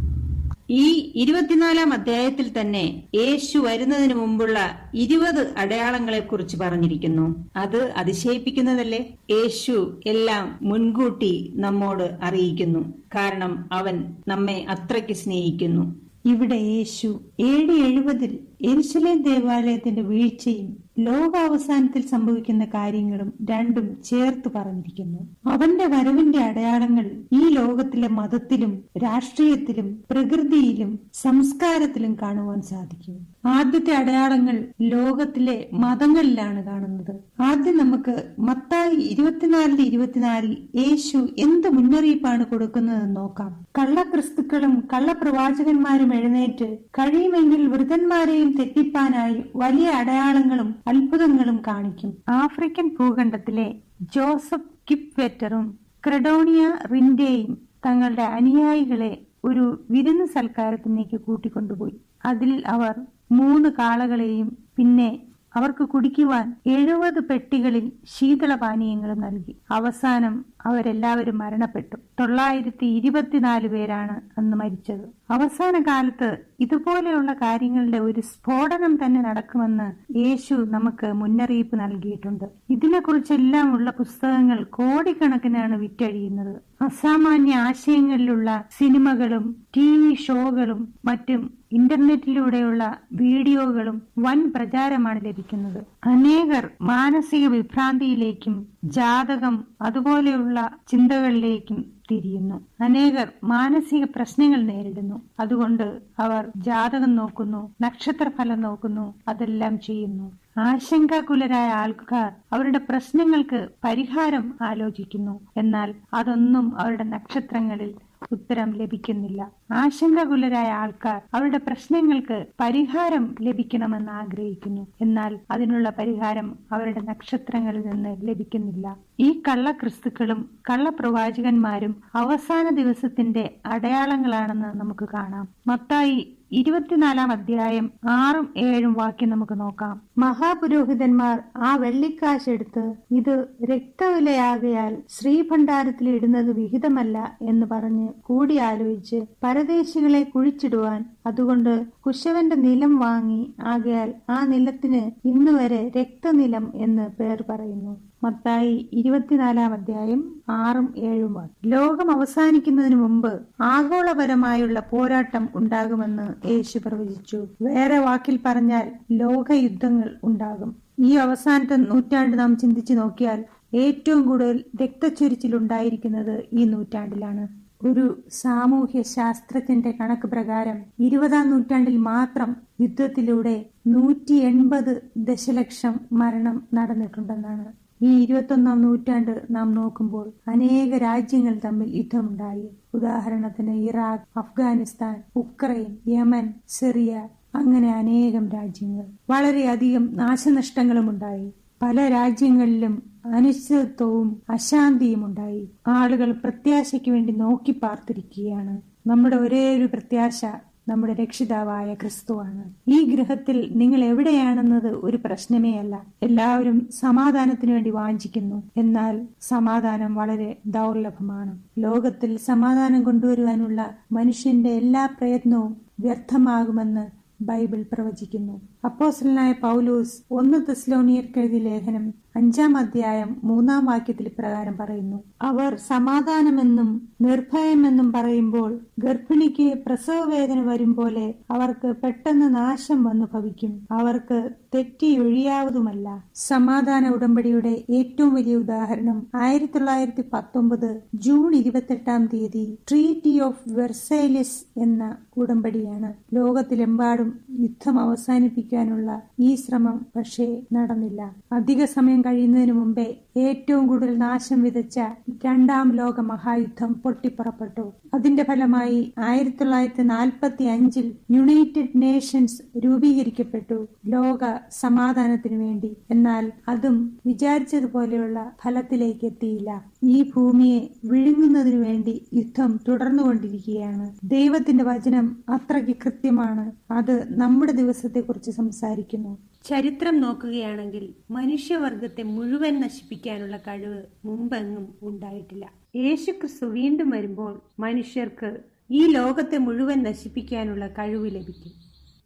ഈ 0.69 1.11
ഇരുപത്തിനാലാം 1.15 1.93
അധ്യായത്തിൽ 1.93 2.61
തന്നെ 2.61 3.03
യേശു 3.15 3.57
വരുന്നതിന് 3.57 4.13
മുമ്പുള്ള 4.13 4.89
ഇരുപത് 4.93 5.53
അടയാളങ്ങളെ 5.57 6.19
കുറിച്ച് 6.19 6.57
പറഞ്ഞിരിക്കുന്നു. 6.57 7.49
അത് 7.55 7.91
അതിശയിപ്പിക്കുന്നതല്ലേ? 7.97 9.15
യേശു 9.31 9.99
എല്ലാം 10.05 10.59
മുൻകൂട്ടി 10.61 11.53
നമ്മോട് 11.55 12.17
അറിയിക്കുന്നു. 12.23 12.93
കാരണം 13.15 13.69
അവൻ 13.71 14.15
നമ്മെ 14.27 14.65
അത്രയ്ക്ക് 14.69 15.13
സ്നേഹിക്കുന്നു. 15.13 15.95
ഇവിടെ 16.25 16.55
യേശു 16.55 17.21
ഏഴ് 17.39 17.71
എഴുപതിൽ 17.71 18.39
എരുസലേം 18.61 19.21
ദേവാലയത്തിന്റെ 19.21 20.01
വീഴ്ചയും 20.01 20.84
ലോകാവസാനത്തിൽ 20.97 22.07
സംഭവിക്കുന്ന 22.07 22.65
കാര്യങ്ങളും 22.65 23.33
രണ്ടും 23.49 23.97
ചേർത്ത് 24.03 24.49
പറഞ്ഞിരിക്കുന്നു. 24.55 25.19
അവന്റെ 25.45 25.85
വരവിന്റെ 25.85 26.39
അടയാളങ്ങൾ 26.39 27.05
ഈ 27.33 27.49
ലോകത്തിലെ 27.49 28.07
മതത്തിലും 28.07 28.83
രാഷ്ട്രീയത്തിലും 28.97 30.03
പ്രകൃതിയിലും 30.11 30.99
സംസ്കാരത്തിലും 31.13 32.17
കാണുവാൻ 32.21 32.61
സാധിക്കും. 32.61 33.17
ആദ്യത്തെ 33.45 33.93
അടയാളങ്ങൾ 33.95 34.55
ലോകത്തിലെ 34.79 35.69
മതങ്ങളിലാണ് 35.73 36.65
കാണുന്നത്. 36.65 37.13
ആദ്യം 37.39 37.77
നമുക്ക് 37.77 38.15
മത്തായി 38.39 38.95
ഇരുപത്തിനാലിന് 38.95 39.81
ഇരുപത്തിനാലിൽ 39.81 40.57
യേശു 40.75 41.27
എന്ത് 41.37 41.69
മുന്നറിയിപ്പാണ് 41.69 42.45
കൊടുക്കുന്നതെന്ന് 42.45 43.15
നോക്കാം. 43.15 43.65
കള്ളക്രിസ്തുക്കളും 43.79 44.87
കള്ളപ്രവാചകന്മാരും 44.93 46.13
എഴുന്നേറ്റ് 46.13 46.77
കഴിയുമെങ്കിൽ 46.99 47.67
വൃതന്മാരെയും 47.67 48.51
തെറ്റിപ്പാനായി 48.51 49.43
വലിയ 49.55 49.89
അടയാളങ്ങളും 49.89 50.75
അത്ഭുതങ്ങളും 50.85 51.61
കാണിക്കും. 51.67 52.11
ആഫ്രിക്കൻ 52.29 52.87
ഭൂഖണ്ഡത്തിലെ 52.99 53.67
ജോസഫ് 54.15 54.69
കിപ്വെറ്ററും 54.91 55.65
ക്രെഡോണിയ 56.07 56.63
റിൻഡേയും 56.91 57.53
തങ്ങളുടെ 57.85 58.21
അനുയായികളെ 58.21 59.13
ഒരു 59.43 59.85
വിരുന്ന് 59.89 60.25
സൽക്കാരത്തിലേക്ക് 60.25 61.17
കൂട്ടിക്കൊണ്ടുപോയി. 61.21 61.95
അതിൽ 62.25 62.63
അവർ 62.65 62.95
മൂന്ന് 63.31 63.69
കാളകളെയും 63.69 64.57
പിന്നെ 64.75 65.09
അവർക്ക് 65.53 65.83
കുടിക്കുവാൻ 65.83 66.55
എഴുപത് 66.67 67.19
പെട്ടികളിൽ 67.19 67.91
ശീതളപാനീയങ്ങളും 68.05 69.19
നൽകി. 69.19 69.53
അവസാനം 69.71 70.45
അവരെല്ലാവരും 70.65 71.37
മരണപ്പെട്ടു. 71.37 71.95
തൊള്ളായിരത്തി 72.19 72.85
ഇരുപത്തിനാല് 72.97 73.67
പേരാണ് 73.67 74.15
അന്ന് 74.39 74.57
മരിച്ചത്. 74.61 75.05
അവസാന 75.35 75.75
കാലത്ത് 75.87 76.29
ഇതുപോലെയുള്ള 76.59 77.31
കാര്യങ്ങളുടെ 77.33 77.99
ഒരു 78.07 78.21
സ്ഫോടനം 78.21 78.93
തന്നെ 78.95 79.21
നടക്കുമെന്ന് 79.21 79.87
യേശു 80.17 80.55
നമുക്ക് 80.75 81.07
മുന്നറിയിപ്പ് 81.21 81.75
നൽകിയിട്ടുണ്ട്. 81.79 82.45
ഇതിനെക്കുറിച്ചെല്ലാം 82.75 83.67
ഉള്ള 83.75 83.89
പുസ്തകങ്ങൾ 83.91 84.59
കോടിക്കണക്കിനാണ് 84.77 85.77
വിറ്റഴിയുന്നത്. 85.83 86.55
അസാമാന്യ 86.81 87.55
ആശയങ്ങളിലുള്ള 87.67 88.49
സിനിമകളും 88.77 89.45
ടി 89.75 89.89
വി 90.01 90.13
ഷോകളും 90.25 90.81
മറ്റും 91.05 91.41
ഇന്റർനെറ്റിലൂടെയുള്ള 91.71 92.83
വീഡിയോകളും 93.13 93.95
വൻ 94.25 94.39
പ്രചാരമാണ് 94.55 95.19
ലഭിക്കുന്നത്. 95.25 95.79
അനേകർ 96.05 96.65
മാനസിക 96.81 97.45
വിഭ്രാന്തിയിലേക്കും 97.47 98.55
ജാതകം 98.97 99.55
അതുപോലെയുള്ള 99.81 100.54
ചിന്തകളിലേക്കും 100.87 101.85
തിരിയുന്നു. 102.11 102.83
അനേകർ 102.83 103.27
മാനസിക 103.43 104.03
പ്രശ്നങ്ങൾ 104.15 104.61
നേരിടുന്നു. 104.61 105.21
അതുകൊണ്ട് 105.39 105.99
അവർ 106.19 106.51
ജാതകം 106.57 107.15
നോക്കുന്നു 107.15 107.71
നക്ഷത്രഫലം 107.81 108.61
നോക്കുന്നു 108.61 109.13
അതെല്ലാം 109.27 109.79
ചെയ്യുന്നു. 109.79 110.31
ആശങ്കാകുലരായ 110.59 111.69
ആൾക്കാർ 111.69 112.31
അവരുടെ 112.53 112.77
പ്രശ്നങ്ങൾക്ക് 112.77 113.67
പരിഹാരം 113.83 114.53
ആലോചിക്കുന്നു. 114.61 115.39
എന്നാൽ 115.57 115.93
അതൊന്നും 116.13 116.79
അവരുടെ 116.79 117.03
നക്ഷത്രങ്ങളിൽ 117.03 117.93
ഉത്തരം 118.31 118.71
ലഭിക്കുന്നില്ല. 118.71 119.51
ആശങ്കകുലരായ 119.71 120.71
ആൾക്കാർ 120.71 121.21
അവരുടെ 121.33 121.57
പ്രശ്നങ്ങൾക്ക് 121.57 122.45
പരിഹാരം 122.59 123.35
ലഭിക്കണമെന്ന് 123.41 124.11
ആഗ്രഹിക്കുന്നു. 124.11 124.87
എന്നാൽ 125.01 125.39
അതിനുള്ള 125.51 125.89
പരിഹാരം 125.89 126.59
അവരുടെ 126.71 127.01
നക്ഷത്രങ്ങളിൽ 127.01 127.81
നിന്ന് 127.81 128.17
ലഭിക്കുന്നില്ല. 128.23 128.97
ഈ 129.19 129.41
കള്ള 129.47 129.65
കള്ളക്രിസ്തുക്കളും 129.65 130.49
കള്ളപ്രവാചകന്മാരും 130.69 131.95
അവസാന 132.15 132.69
ദിവസത്തിന്റെ 132.75 133.53
അടയാളങ്ങളാണെന്ന് 133.65 134.79
നമുക്ക് 134.79 135.09
കാണാം. 135.13 135.47
മത്തായി 135.67 136.37
ഇരുപത്തിനാലാം 136.59 137.29
അധ്യായം 137.31 137.85
ആറും 138.15 138.45
ഏഴും 138.65 138.93
വാക്യം 138.93 139.29
നമുക്ക് 139.29 139.55
നോക്കാം. 139.59 139.95
മഹാപുരോഹിതന്മാർ 140.17 141.37
ആ 141.57 141.69
വെള്ളിക്കാശ് 141.75 142.47
എടുത്ത് 142.49 142.83
ഇത് 143.11 143.33
രക്തവിലയാകയാൽ 143.71 144.93
ശ്രീഭണ്ഡാരത്തിൽ 145.15 146.07
ഇടുന്നത് 146.09 146.51
വിഹിതമല്ല 146.59 147.17
എന്ന് 147.41 147.67
പറഞ്ഞ് 147.71 148.07
കൂടി 148.21 148.57
ആലോചിച്ച് 148.69 149.19
പരദേശികളെ 149.43 150.23
കുഴിച്ചിടുവാൻ 150.33 151.01
അതുകൊണ്ട് 151.27 151.73
കുശവന്റെ 152.05 152.57
നിലം 152.65 152.95
വാങ്ങി 152.99 153.41
ആകയാൽ 153.65 154.09
ആ 154.29 154.39
നിലത്തിന് 154.45 155.03
ഇന്നുവരെ 155.25 155.81
രക്തനിലം 155.97 156.65
എന്ന് 156.85 157.07
പേർ 157.19 157.39
പറയുന്നു. 157.49 157.93
മത്തായി 158.23 158.89
ഇരുപത്തിനാലാം 158.93 159.73
അധ്യായം 159.73 160.41
ആറും 160.49 160.93
ഏഴും 160.97 161.33
വാക്യം. 161.33 161.71
ലോകം 161.71 162.11
അവസാനിക്കുന്നതിന് 162.11 162.95
മുമ്പ് 162.95 163.41
ആഗോളപരമായുള്ള 163.61 164.79
പോരാട്ടം 164.79 165.49
ഉണ്ടാകുമെന്ന് 165.55 166.47
യേശു 166.47 166.77
പ്രവചിച്ചു. 166.85 167.47
വേറെ 167.61 167.99
വാക്കിൽ 167.99 168.39
പറഞ്ഞാൽ 168.45 168.91
ലോകയുദ്ധങ്ങൾ 169.11 170.09
ഉണ്ടാകും. 170.23 170.75
ഈ 170.99 171.15
അവസാനത്തെ 171.15 171.75
നൂറ്റാണ്ട് 171.75 172.39
നാം 172.39 172.57
ചിന്തിച്ചു 172.57 172.93
നോക്കിയാൽ 172.93 173.45
ഏറ്റവും 173.73 174.21
കൂടുതൽ 174.21 174.63
രക്തച്ചൊരിച്ചിൽ 174.81 175.55
ഉണ്ടായിരിക്കുന്നത് 175.55 176.43
ഈ 176.53 176.63
നൂറ്റാണ്ടിലാണ്. 176.63 177.47
ഒരു 177.85 178.05
സാമൂഹ്യ 178.31 179.01
ശാസ്ത്രത്തിന്റെ 179.01 179.91
കണക്ക് 179.99 180.27
പ്രകാരം 180.27 180.77
ഇരുപതാം 180.99 181.49
നൂറ്റാണ്ടിൽ 181.49 181.97
മാത്രം 181.97 182.55
യുദ്ധത്തിലൂടെ 182.81 183.65
നൂറ്റി 183.87 184.33
എൺപത് 184.33 185.01
ദശലക്ഷം 185.17 185.95
മരണം 186.11 186.67
നടന്നിട്ടുണ്ടെന്നാണ്. 186.73 187.84
ഈ 188.01 188.23
ഇരുപത്തൊന്നാം 188.23 188.81
നൂറ്റാണ്ട് 188.81 189.41
നാം 189.51 189.73
നോക്കുമ്പോൾ 189.73 190.31
അനേക 190.47 190.97
രാജ്യങ്ങൾ 190.97 191.59
തമ്മിൽ 191.65 191.95
യുദ്ധമുണ്ടായി. 191.95 192.69
ഉദാഹരണത്തിന് 192.93 193.89
Iraq 193.89 194.39
Afghanistan 194.39 195.23
Ukraine 195.35 195.97
Yemen 196.07 196.53
Syria 196.67 197.27
അങ്ങനെ 197.55 197.91
അനേകം 197.93 198.49
രാജ്യങ്ങൾ. 198.49 199.05
വളരെയധികം 199.29 200.15
നാശനഷ്ടങ്ങളും 200.15 201.09
ഉണ്ടായി 201.09 201.53
പല 201.81 202.07
രാജ്യങ്ങളിലും 202.07 203.03
അനിശ്ചിതത്വവും 203.25 204.41
അശാന്തിയും 204.49 205.25
ഉണ്ടായി. 205.25 205.69
ആളുകൾ 205.87 206.31
പ്രത്യാശയ്ക്ക് 206.31 207.11
വേണ്ടി 207.11 207.33
നോക്കി 207.33 207.71
പാർത്തിരിക്കുകയാണ്. 207.71 208.81
നമ്മുടെ 209.09 209.35
ഒരേ 209.35 209.75
ഒരു 209.75 209.85
പ്രത്യാശ 209.85 210.45
നമ്മുടെ 210.87 211.13
രക്ഷിതാവായ 211.13 211.93
ക്രിസ്തുവാണ്. 211.93 212.63
ഈ 212.87 213.15
ഗ്രഹത്തിൽ 213.15 213.71
നിങ്ങൾ 213.75 214.03
എവിടെയാണെന്നത് 214.03 214.87
ഒരു 214.87 215.17
പ്രശ്നമേ 215.25 215.77
അല്ല. 215.77 216.05
എല്ലാവരും 216.21 216.87
സമാധാനത്തിനു 216.99 217.73
വേണ്ടി 217.73 217.89
വാഞ്ചിക്കുന്നു. 217.89 218.63
എന്നാൽ 218.77 219.27
സമാധാനം 219.41 220.15
വളരെ 220.15 220.57
ദൗർലഭമാണ്. 220.65 221.59
ലോകത്തിൽ 221.77 222.37
സമാധാനം 222.37 223.03
കൊണ്ടുവരുവാനുള്ള 223.03 223.97
മനുഷ്യന്റെ 224.11 224.69
എല്ലാ 224.69 225.05
പ്രയത്നവും 225.05 225.77
വ്യർത്ഥമാകുമെന്ന് 225.99 227.07
ബൈബിൾ 227.41 227.85
പ്രവചിക്കുന്നു. 227.93 228.61
അപ്പോസ്റ്റലനായ 228.85 229.51
പൗലൂസ് 229.51 230.13
ഒന്ന് 230.31 230.57
തെസ്ലോണിയർക്കെഴുതി 230.69 231.57
ലേഖനം 231.57 232.24
അഞ്ചാം 232.35 232.77
അധ്യായം 232.77 233.29
മൂന്നാം 233.43 233.85
വാക്യത്തിൽ 233.85 234.27
പ്രകാരം 234.39 234.77
പറയുന്നു. 234.79 235.17
അവർ 235.41 235.77
സമാധാനമെന്നും 235.87 236.89
നിർഭയമെന്നും 237.21 238.11
പറയുമ്പോൾ 238.11 238.71
ഗർഭിണിക്ക് 238.99 239.67
പ്രസവ 239.85 240.19
വേദന 240.23 240.61
വരും 240.61 240.95
പോലെ 240.95 241.33
അവർക്ക് 241.51 241.95
പെട്ടെന്ന് 242.03 242.55
നാശം 242.55 243.03
വന്നു 243.03 243.27
ഭവിക്കും. 243.33 243.87
അവർക്ക് 243.91 244.39
തെറ്റിയൊഴിയാവതുമല്ല 244.75 246.07
സമാധാന 246.35 247.09
ഉടമ്പടിയുടെ 247.09 247.83
ഏറ്റവും 247.89 248.33
വലിയ 248.33 248.55
ഉദാഹരണം 248.55 249.27
ആയിരത്തി 249.35 249.77
തൊള്ളായിരത്തി 249.77 250.23
പത്തൊമ്പത് 250.33 250.89
ജൂൺ 251.15 251.55
ഇരുപത്തെട്ടാം 251.55 252.25
തീയതി 252.33 252.77
ട്രീറ്റി 252.89 253.39
ഓഫ് 253.39 253.63
വെർസൈലിസ് 253.69 254.79
എന്ന 254.79 255.03
ഉടമ്പടിയാണ്. 255.37 256.13
ലോകത്തിലെമ്പാടും 256.33 257.29
യുദ്ധം 257.59 257.99
അവസാനിപ്പിക്കാനുള്ള 257.99 259.09
ഈ 259.39 259.55
ശ്രമം 259.55 260.05
പക്ഷേ 260.15 260.47
നടന്നില്ല. 260.73 261.21
അധിക 261.51 261.85
സമയം 261.85 262.21
കഴിയുന്നതിന് 262.25 262.71
മുമ്പേ 262.71 263.17
ഏറ്റവും 263.37 263.87
കൂടുതൽ 263.87 264.17
നാശം 264.17 264.61
വിതച്ച 264.61 264.99
രണ്ടാം 265.45 265.91
ലോക 265.91 266.19
മഹായുദ്ധം 266.19 266.93
പൊട്ടിപ്പുറപ്പെട്ടു. 266.93 267.93
അതിന്റെ 268.13 268.43
ഫലമായി 268.43 269.13
ആയിരത്തി 269.19 269.57
തൊള്ളായിരത്തി 269.57 270.03
നാൽപ്പത്തി 270.03 270.63
അഞ്ചിൽ 270.63 271.15
യുണൈറ്റഡ് 271.31 271.89
നേഷൻസ് 271.95 272.61
രൂപീകരിക്കപ്പെട്ടു 272.77 273.87
ലോക 274.05 274.37
സമാധാനത്തിനു 274.71 275.57
വേണ്ടി. 275.57 275.97
എന്നാൽ 276.11 276.51
അതും 276.67 277.19
വിചാരിച്ചതുപോലെയുള്ള 277.25 278.51
ഫലത്തിലേക്ക് 278.63 279.25
എത്തിയില്ല. 279.25 279.85
ഈ 280.03 280.31
ഭൂമിയെ 280.35 280.89
വിഴുങ്ങുന്നതിനു 281.05 281.77
വേണ്ടി 281.77 282.25
യുദ്ധം 282.33 282.79
തുടർന്നുകൊണ്ടിരിക്കുകയാണ്. 282.87 284.15
ദൈവത്തിന്റെ 284.23 284.83
വചനം 284.83 285.43
അത്രയ്ക്ക് 285.49 285.95
കൃത്യമാണ്. 286.05 286.71
അത് 286.91 287.39
നമ്മുടെ 287.39 287.71
ദിവസത്തെക്കുറിച്ച് 287.71 288.51
സംസാരിക്കുന്നു. 288.51 289.37
ചരിത്രം 289.65 290.21
നോക്കുകയാണെങ്കിൽ 290.21 291.13
മനുഷ്യവർഗത്തെ 291.31 292.23
മുഴുവൻ 292.23 292.81
നശിപ്പിക്കാനുള്ള 292.81 293.57
കഴിവ് 293.57 294.03
മുമ്പെങ്ങും 294.25 294.93
ഉണ്ടായിട്ടില്ല. 295.01 295.69
യേശുക്രിസ്തു 295.95 296.65
വീണ്ടും 296.65 297.09
വരുമ്പോൾ 297.09 297.61
മനുഷ്യർക്ക് 297.79 298.57
ഈ 298.91 299.07
ലോകത്തെ 299.07 299.57
മുഴുവൻ 299.57 300.03
നശിപ്പിക്കാനുള്ള 300.03 300.87
കഴിവ് 300.87 301.25
ലഭിക്കും. 301.25 301.71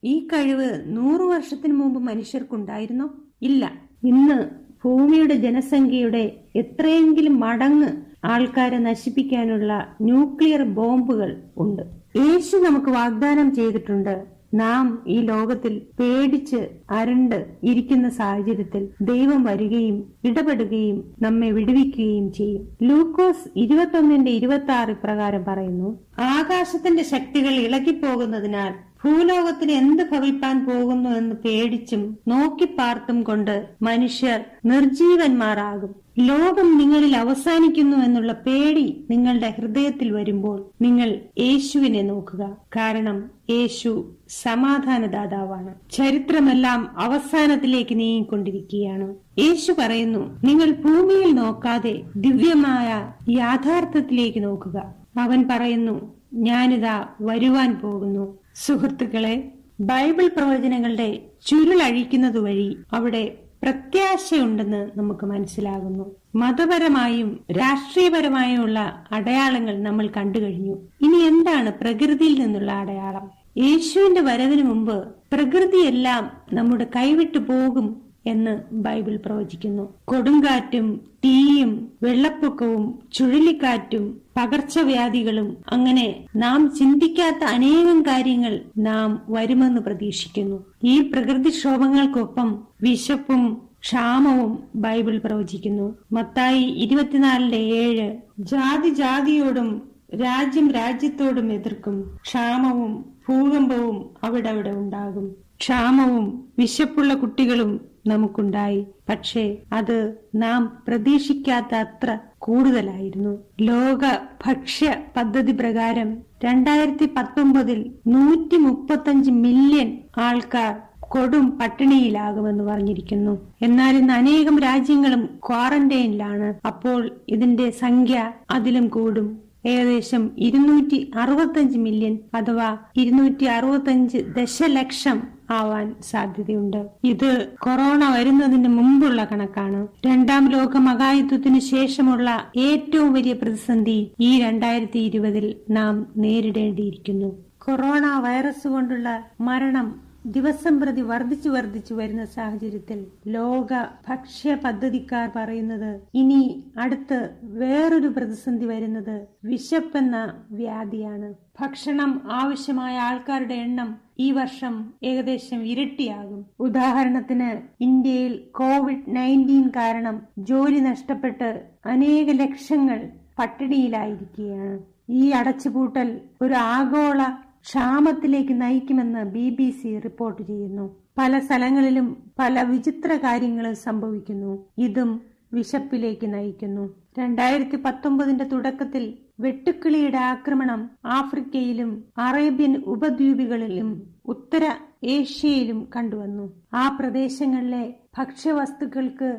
ഈ 0.04 0.28
കഴിവ് 0.28 0.84
നൂറു 0.86 1.24
വർഷത്തിന് 1.24 1.74
മുമ്പ് 1.74 2.00
മനുഷ്യർക്കുണ്ടായിരുന്നോ? 2.00 3.10
ഇല്ല. 3.42 3.72
ഇന്ന് 4.04 4.50
ഭൂമിയുടെ 4.84 5.34
ജനസംഖ്യയുടെ 5.34 6.40
എത്രയെങ്കിലും 6.56 7.40
മടങ്ങ് 7.40 7.88
ആൾക്കാരെ 8.24 8.78
നശിപ്പിക്കാനുള്ള 8.78 9.96
ന്യൂക്ലിയർ 10.02 10.64
ബോംബുകൾ 10.64 11.44
ഉണ്ട്. 11.58 11.84
യേശു 12.16 12.58
നമുക്ക് 12.58 12.90
വാഗ്ദാനം 12.90 13.56
ചെയ്തിട്ടുണ്ട് 13.56 14.39
നാം 14.54 15.04
ഈ 15.08 15.20
ലോകത്തിൽ 15.20 15.82
പേടിച്ച് 16.00 16.70
അരണ്ട് 16.90 17.48
ഇരിക്കുന്ന 17.64 18.10
സാഹചര്യത്തിൽ 18.10 18.90
ദൈവം 19.02 19.44
വരികയും 19.44 20.14
ഇടപെടുകയും 20.24 21.16
നമ്മെ 21.20 21.52
വിടുവിക്കുകയും 21.52 22.32
ചെയ്യും. 22.32 22.68
ലൂക്കോസ് 22.82 23.50
ഇരുപത്തൊന്നിന്റെ 23.56 24.32
ഇരുപത്തി 24.32 24.72
ആറ് 24.72 24.90
പ്രകാരം 24.90 25.46
പറയുന്നു 25.46 26.00
ആകാശത്തിന്റെ 26.18 27.04
ശക്തികൾ 27.04 27.50
ഇളകിപ്പോകുന്നതിനാൽ 27.50 28.74
ഭൂലോകത്തിന് 29.04 29.72
എന്ത് 29.72 30.04
ഭവിപ്പാൻ 30.04 30.66
പോകുന്നു 30.66 31.10
എന്ന് 31.10 31.36
പേടിച്ചും 31.36 32.18
നോക്കിപ്പാർത്തും 32.28 33.24
കൊണ്ട് 33.24 33.70
മനുഷ്യർ 33.82 34.42
നിർജീവന്മാരാകും 34.66 35.96
ലോകം 36.18 36.78
നിങ്ങളിൽ 36.78 37.16
അവസാനിക്കുന്നു 37.16 37.98
എന്നുള്ള 37.98 38.34
പേടി 38.34 39.06
നിങ്ങളുടെ 39.10 39.54
ഹൃദയത്തിൽ 39.58 40.12
വരുമ്പോൾ 40.12 40.66
നിങ്ങൾ 40.82 41.20
യേശുവിനെ 41.38 42.02
നോക്കുക. 42.02 42.58
കാരണം 42.76 43.30
യേശു 43.50 44.06
സമാധാനദാതാവാണ്. 44.30 45.76
ചരിത്രമെല്ലാം 45.92 47.00
അവസാനത്തിലേക്ക് 47.00 48.00
നീങ്ങിക്കൊണ്ടിരിക്കുകയാണ്. 48.00 49.16
യേശു 49.40 49.72
പറയുന്നു 49.80 50.40
നിങ്ങൾ 50.44 50.72
ഭൂമിയിൽ 50.72 51.36
നോക്കാതെ 51.36 52.02
ദിവ്യമായ 52.16 53.12
യാഥാർത്ഥ്യത്തിലേക്ക് 53.30 54.44
നോക്കുക. 54.44 54.94
അവൻ 55.20 55.48
പറയുന്നു 55.50 56.16
ഞാനിതാ 56.34 57.08
വരുവാൻ 57.22 57.80
പോകുന്നു. 57.80 58.38
സുഹൃത്തുക്കളെ 58.56 59.52
ബൈബിൾ 59.80 60.28
പ്രവചനങ്ങളുടെ 60.28 61.20
ചുരുളഴിക്കുന്നതുവഴി 61.48 62.78
അവിടെ 62.94 63.38
പ്രത്യാശയുണ്ടെന്ന് 63.64 64.92
നമുക്ക് 64.96 65.26
മനസ്സിലാകുന്നു. 65.26 66.16
മതപരമായും 66.36 67.40
രാഷ്ട്രീയപരമായുമുള്ള 67.52 69.06
അടയാളങ്ങൾ 69.12 69.84
നമ്മൾ 69.84 70.10
കണ്ടു 70.18 70.40
കഴിഞ്ഞു 70.40 70.76
ഇനി 71.02 71.18
എന്താണ് 71.18 71.74
പ്രകൃതിയിൽ 71.74 72.40
നിന്നുള്ള 72.40 72.72
അടയാളം? 72.72 73.39
യേശുവിന്റെ 73.58 74.22
വരവിന് 74.22 74.64
മുമ്പ് 74.64 75.08
പ്രകൃതിയെല്ലാം 75.34 76.32
നമ്മുടെ 76.54 76.88
കൈവിട്ടു 76.96 77.38
പോകും 77.38 78.02
എന്ന് 78.26 78.60
ബൈബിൾ 78.72 79.20
പ്രവചിക്കുന്നു. 79.26 79.94
കൊടുങ്കാറ്റും 80.06 81.02
തീയും 81.26 81.88
വെള്ളപ്പൊക്കവും 82.04 83.00
ചുഴലിക്കാറ്റും 83.14 84.22
പകർച്ചവ്യാധികളും 84.38 85.58
അങ്ങനെ 85.70 86.26
നാം 86.36 86.74
ചിന്തിക്കാത്ത 86.80 87.44
അനേകം 87.44 88.02
കാര്യങ്ങൾ 88.02 88.62
നാം 88.78 89.22
വരുമെന്ന് 89.30 89.82
പ്രതീക്ഷിക്കുന്നു. 89.82 90.66
ഈ 90.84 91.02
പ്രകൃതിക്ഷോഭങ്ങൾക്കൊപ്പം 91.02 92.64
വിശപ്പും 92.82 93.70
ക്ഷാമവും 93.82 94.60
ബൈബിൾ 94.76 95.18
പ്രവചിക്കുന്നു. 95.18 95.96
മത്തായി 96.12 96.64
ഇരുപത്തിനാലിന്റെ 96.64 97.58
ഏഴ് 97.58 98.18
ജാതി 98.40 98.90
ജാതിയോടും 98.90 99.89
രാജ്യം 100.16 100.72
രാജ്യത്തോടും 100.72 101.54
എതിർക്കും. 101.54 102.18
ക്ഷാമവും 102.22 103.06
ഭൂകമ്പവും 103.30 104.10
അവിടെ 104.24 104.50
അവിടെ 104.50 104.70
ഉണ്ടാകും. 104.70 105.36
ക്ഷാമവും 105.60 106.44
വിശപ്പുള്ള 106.60 107.14
കുട്ടികളും 107.14 107.82
നമുക്കുണ്ടായി. 108.08 108.88
പക്ഷേ 109.10 109.58
അത് 109.74 110.16
നാം 110.36 110.78
പ്രതീക്ഷിക്കാത്ത 110.88 111.76
അത്ര 111.76 112.18
കൂടുതലായിരുന്നു. 112.38 113.38
ലോക 113.62 114.02
ഭക്ഷ്യ 114.48 114.96
പദ്ധതി 115.18 115.52
പ്രകാരം 115.52 116.18
രണ്ടായിരത്തി 116.46 117.10
പത്തൊമ്പതിൽ 117.18 117.92
നൂറ്റി 118.08 118.58
മുപ്പത്തഞ്ച് 118.58 119.32
മില്യൺ 119.32 119.98
ആൾക്കാർ 120.18 120.76
കൊടും 121.00 121.58
പട്ടിണിയിലാകുമെന്ന് 121.58 122.64
പറഞ്ഞിരിക്കുന്നു. 122.64 123.48
എന്നാൽ 123.62 123.96
ഇന്ന് 123.96 124.14
അനേകം 124.14 124.60
രാജ്യങ്ങളും 124.60 125.40
ക്വാറന്റൈനിലാണ്. 125.48 126.54
അപ്പോൾ 126.68 127.12
ഇതിന്റെ 127.30 127.70
സംഖ്യ 127.70 128.32
അതിലും 128.52 128.88
കൂടും. 128.88 129.49
ഏകദേശം 129.66 130.32
ഇരുന്നൂറ്റി 130.38 131.12
അറുപത്തഞ്ച് 131.16 131.78
മില്യൺ 131.78 132.20
അഥവാ 132.34 132.78
ഇരുന്നൂറ്റി 132.96 133.44
അറുപത്തഞ്ച് 133.44 134.18
ദശലക്ഷം 134.18 135.40
ആവാൻ 135.52 135.96
സാധ്യതയുണ്ട്. 136.02 136.90
ഇത് 137.04 137.48
കൊറോണ 137.60 138.10
വരുന്നതിന് 138.10 138.68
മുമ്പുള്ള 138.68 139.28
കണക്കാണ്. 139.32 139.88
രണ്ടാം 140.06 140.50
ലോക 140.50 140.78
മഹായുദ്ധത്തിന് 140.78 141.60
ശേഷമുള്ള 141.60 142.52
ഏറ്റവും 142.58 143.14
വലിയ 143.14 143.34
പ്രതിസന്ധി 143.34 144.12
ഈ 144.20 144.42
രണ്ടായിരത്തി 144.42 145.00
ഇരുപതിൽ 145.00 145.56
നാം 145.70 146.08
നേരിടേണ്ടിയിരിക്കുന്നു. 146.18 147.36
കൊറോണ 147.58 148.20
വൈറസ് 148.20 148.68
കൊണ്ടുള്ള 148.68 149.24
മരണം 149.42 150.09
ദിവസം 150.30 150.80
പ്രതി 150.80 151.02
വർദ്ധിച്ചു 151.02 151.50
വർദ്ധിച്ചു 151.50 151.94
വരുന്ന 151.94 152.26
സാഹചര്യത്തിൽ 152.26 153.08
ലോക 153.28 153.68
ഭക്ഷ്യ 154.10 154.56
പദ്ധതിക്കാർ 154.56 155.32
പറയുന്നത് 155.36 156.02
ഇനി 156.14 156.64
അടുത്ത് 156.78 157.30
വേറൊരു 157.44 158.08
പ്രതിസന്ധി 158.08 158.66
വരുന്നത് 158.66 159.28
വിശപ്പെന്ന 159.44 160.34
വ്യാധിയാണ്. 160.52 161.34
ഭക്ഷണം 161.62 162.22
ആവശ്യമായ 162.32 162.98
ആൾക്കാരുടെ 162.98 163.54
എണ്ണം 163.54 163.98
ഈ 164.20 164.32
വർഷം 164.32 164.94
ഏകദേശം 165.04 165.64
ഇരട്ടിയാകും. 165.68 166.46
ഉദാഹരണത്തിന് 166.60 167.50
ഇന്ത്യയിൽ 167.84 168.40
കോവിഡ് 168.56 169.16
നയന്റീൻ 169.16 169.68
കാരണം 169.68 170.22
ജോലി 170.38 170.80
നഷ്ടപ്പെട്ട് 170.80 171.50
അനേക 171.86 172.30
ലക്ഷങ്ങൾ 172.30 173.10
പട്ടിണിയിലായിരിക്കുകയാണ്. 173.40 174.80
ഈ 175.10 175.30
അടച്ചുപൂട്ടൽ 175.30 176.22
ഒരു 176.42 176.54
ആഗോള 176.54 177.22
ക്ഷാമത്തിലേക്ക് 177.66 178.62
നയിക്കുമെന്ന് 178.62 179.24
ബി 179.24 179.50
ബി 179.50 179.70
സി 179.70 180.00
റിപ്പോർട്ട് 180.00 180.42
ചെയ്യുന്നു. 180.42 180.86
പല 181.18 181.40
സ്ഥലങ്ങളിലും 181.40 182.08
പല 182.40 182.62
വിചിത്ര 182.64 183.16
കാര്യങ്ങൾ 183.16 183.74
സംഭവിക്കുന്നു. 183.74 184.66
ഇതും 184.78 185.22
വിശപ്പിലേക്ക് 185.54 186.34
നയിക്കുന്നു. 186.34 186.86
രണ്ടായിരത്തി 187.20 187.76
പത്തൊമ്പതിന്റെ 187.76 188.46
തുടക്കത്തിൽ 188.46 189.18
വെട്ടുക്കിളിയുടെ 189.40 190.18
ആക്രമണം 190.18 190.92
ആഫ്രിക്കയിലും 191.06 191.92
അറേബ്യൻ 192.18 192.84
ഉപദ്വീപുകളിലും 192.86 193.90
ഉത്തര 194.26 194.64
ഏഷ്യയിലും 195.04 195.90
കണ്ടുവന്നു. 195.96 196.46
ആ 196.74 196.98
പ്രദേശങ്ങളിലെ 197.00 197.84
ഭക്ഷ്യവസ്തുക്കൾക്ക് 198.18 199.30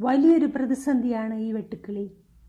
വലിയൊരു 0.00 0.46
പ്രതിസന്ധിയാണ് 0.46 1.34
ഈ 1.34 1.52
വെട്ടുക്കിളി. 1.52 2.06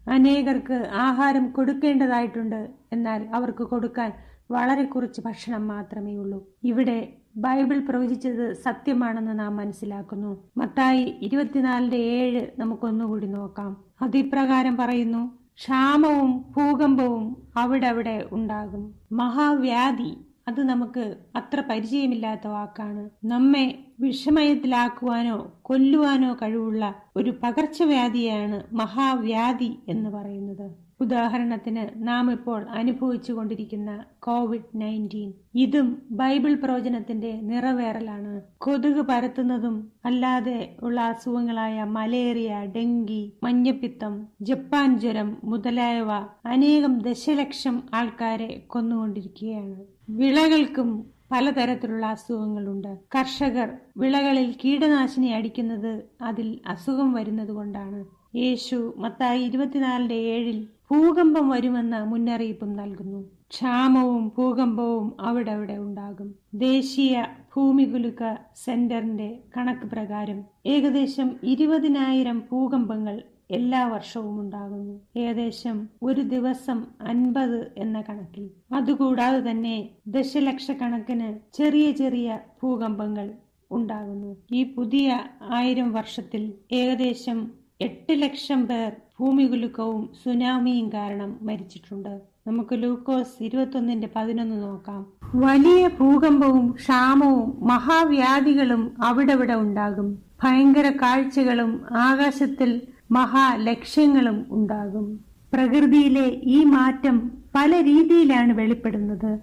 അനേകർക്ക് 0.10 0.78
ആഹാരം 1.08 1.52
കൊടുക്കേണ്ടതായിട്ടുണ്ട് 1.52 2.70
എന്നാൽ 2.94 3.28
അവർക്ക് 3.34 3.64
കൊടുക്കാൻ 3.64 4.12
വളരെ 4.52 4.84
കുറച്ച് 4.84 5.22
ഭക്ഷണം 5.26 5.68
മാത്രമേ 5.68 6.16
ഉള്ളൂ. 6.16 6.40
ഇവിടെ 6.64 6.98
ബൈബിൾ 7.36 7.78
പ്രവചിച്ചത് 7.80 8.54
സത്യമാണെന്ന് 8.54 9.40
നാം 9.40 9.56
മനസ്സിലാക്കുന്നു. 9.56 10.32
മത്തായി 10.58 11.04
ഇരുപത്തിനാലിന്റെ 11.22 11.98
ഏഴ് 11.98 12.48
നമുക്കൊന്നുകൂടി 12.60 13.28
നോക്കാം. 13.28 13.72
അതിപ്രകാരം 14.02 14.78
പറയുന്നു 14.78 15.22
ക്ഷാമവും 15.56 16.32
ഭൂകമ്പവും 16.58 17.26
അവിടെ 17.58 17.88
അവിടെ 17.88 18.28
ഉണ്ടാകും. 18.32 18.84
മഹാവ്യാധി 19.12 20.12
അത് 20.48 20.62
നമുക്ക് 20.70 21.04
അത്ര 21.36 21.60
പരിചയമില്ലാത്ത 21.70 22.48
വാക്കാണ്. 22.48 23.10
നമ്മെ 23.26 23.66
വിഷമയത്തിലാക്കുവാനോ 24.00 25.38
കൊല്ലുവാനോ 25.62 26.34
കഴിവുള്ള 26.34 26.84
ഒരു 27.16 27.32
പകർച്ചവ്യാധിയാണ് 27.44 28.64
മഹാവ്യാധി 28.74 29.72
എന്ന് 29.88 30.10
പറയുന്നത്. 30.10 30.68
ഉദാഹരണത്തിന് 31.02 32.08
നാം 32.08 32.32
ഇപ്പോൾ 32.32 32.70
അനുഭവിച്ചു 32.70 33.34
കൊണ്ടിരിക്കുന്ന 33.34 34.04
കോവിഡ് 34.20 34.72
നയന്റീൻ. 34.76 35.34
ഇതും 35.56 36.02
ബൈബിൾ 36.12 36.54
പ്രവചനത്തിന്റെ 36.54 37.32
നിറവേറലാണ്. 37.42 38.42
കൊതുക് 38.58 39.02
പരത്തുന്നതും 39.06 39.92
അല്ലാതെ 40.06 40.76
ഉള്ള 40.84 41.02
അസുഖങ്ങളായ 41.02 41.84
മലേറിയ 41.84 42.68
ഡെങ്കി 42.76 43.34
മഞ്ഞപ്പിത്തം 43.44 44.28
ജപ്പാൻ 44.42 45.00
ജ്വരം 45.00 45.38
മുതലായവ 45.44 46.12
അനേകം 46.46 47.00
ദശലക്ഷം 47.00 47.84
ആൾക്കാരെ 47.94 48.64
കൊന്നുകൊണ്ടിരിക്കുകയാണ്. 48.68 49.80
വിളകൾക്കും 50.10 50.90
പലതരത്തിലുള്ള 51.32 52.06
അസുഖങ്ങളുണ്ട്. 52.06 52.98
കർഷകർ 53.16 53.70
വിളകളിൽ 53.98 54.56
കീടനാശിനി 54.66 55.28
അടിക്കുന്നത് 55.28 56.04
അതിൽ 56.22 56.60
അസുഖം 56.68 57.14
വരുന്നത് 57.14 57.52
കൊണ്ടാണ് 57.52 58.06
യേശു 58.36 58.94
മത്തായി 58.98 59.42
ഇരുപത്തിനാലിന്റെ 59.44 60.16
ഏഴിൽ 60.16 60.68
ഭൂകമ്പം 60.92 61.50
വരുമെന്ന 61.50 62.04
മുന്നറിയിപ്പും 62.04 62.74
നൽകുന്നു. 62.74 63.20
ക്ഷാമവും 63.50 64.32
ഭൂകമ്പവും 64.38 65.18
അവിടെ 65.20 65.52
അവിടെ 65.52 65.74
ഉണ്ടാകും. 65.74 66.36
ദേശീയ 66.54 67.26
ഭൂമികുലുക്ക 67.56 68.36
സെന്ററിന്റെ 68.56 69.40
കണക്ക് 69.58 69.88
പ്രകാരം 69.88 70.40
ഏകദേശം 70.66 71.36
ഇരുപതിനായിരം 71.44 72.40
ഭൂകമ്പങ്ങൾ 72.52 73.24
എല്ലാ 73.52 73.88
വർഷവും 73.88 74.40
ഉണ്ടാകുന്നു. 74.40 75.02
ഏകദേശം 75.18 75.90
ഒരു 76.04 76.22
ദിവസം 76.22 76.86
അൻപത് 77.02 77.72
എന്ന 77.78 78.02
കണക്കിൽ. 78.02 78.50
അതുകൂടാതെ 78.74 79.52
തന്നെ 79.52 79.90
ദശലക്ഷക്കണക്കിന് 80.08 81.30
ചെറിയ 81.54 81.92
ചെറിയ 81.92 82.40
ഭൂകമ്പങ്ങൾ 82.64 83.32
ഉണ്ടാകുന്നു. 83.72 84.38
ഈ 84.52 84.64
പുതിയ 84.74 85.20
ആയിരം 85.42 85.92
വർഷത്തിൽ 85.92 86.54
ഏകദേശം 86.72 87.52
എട്ട് 87.82 88.22
ലക്ഷം 88.22 88.68
പേർ 88.68 88.92
ഭൂമികുലുക്കവും 89.22 90.10
സുനാമിയും 90.24 90.90
കാരണം 90.90 91.36
മരിച്ചിട്ടുണ്ട്. 91.42 92.20
നമുക്ക് 92.48 92.70
ലൂക്കോസ് 92.74 93.44
ഇരുപത്തൊന്നിന്റെ 93.44 94.10
പതിനൊന്ന് 94.16 94.64
നോക്കാം. 94.64 95.06
വലിയ 95.36 95.88
ഭൂകമ്പവും 95.88 96.72
ക്ഷാമവും 96.72 97.68
മഹാവ്യാധികളും 97.68 98.92
അവിടെവിടെ 99.04 99.54
ഉണ്ടാകും? 99.54 100.20
ഭയങ്കര 100.44 100.90
കാഴ്ചകളും 100.90 101.82
ആകാശത്തിൽ 101.92 102.82
മഹാലക്ഷ്യങ്ങളും 103.12 104.46
ഉണ്ടാകും. 104.50 105.20
പ്രകൃതിയിലെ 105.54 106.42
ഈ 106.44 106.64
മാറ്റം 106.64 107.32
പല 107.56 107.72
രീതിയിലാണ് 107.84 108.54
വെളിപ്പെടുന്നത്. 108.54 109.40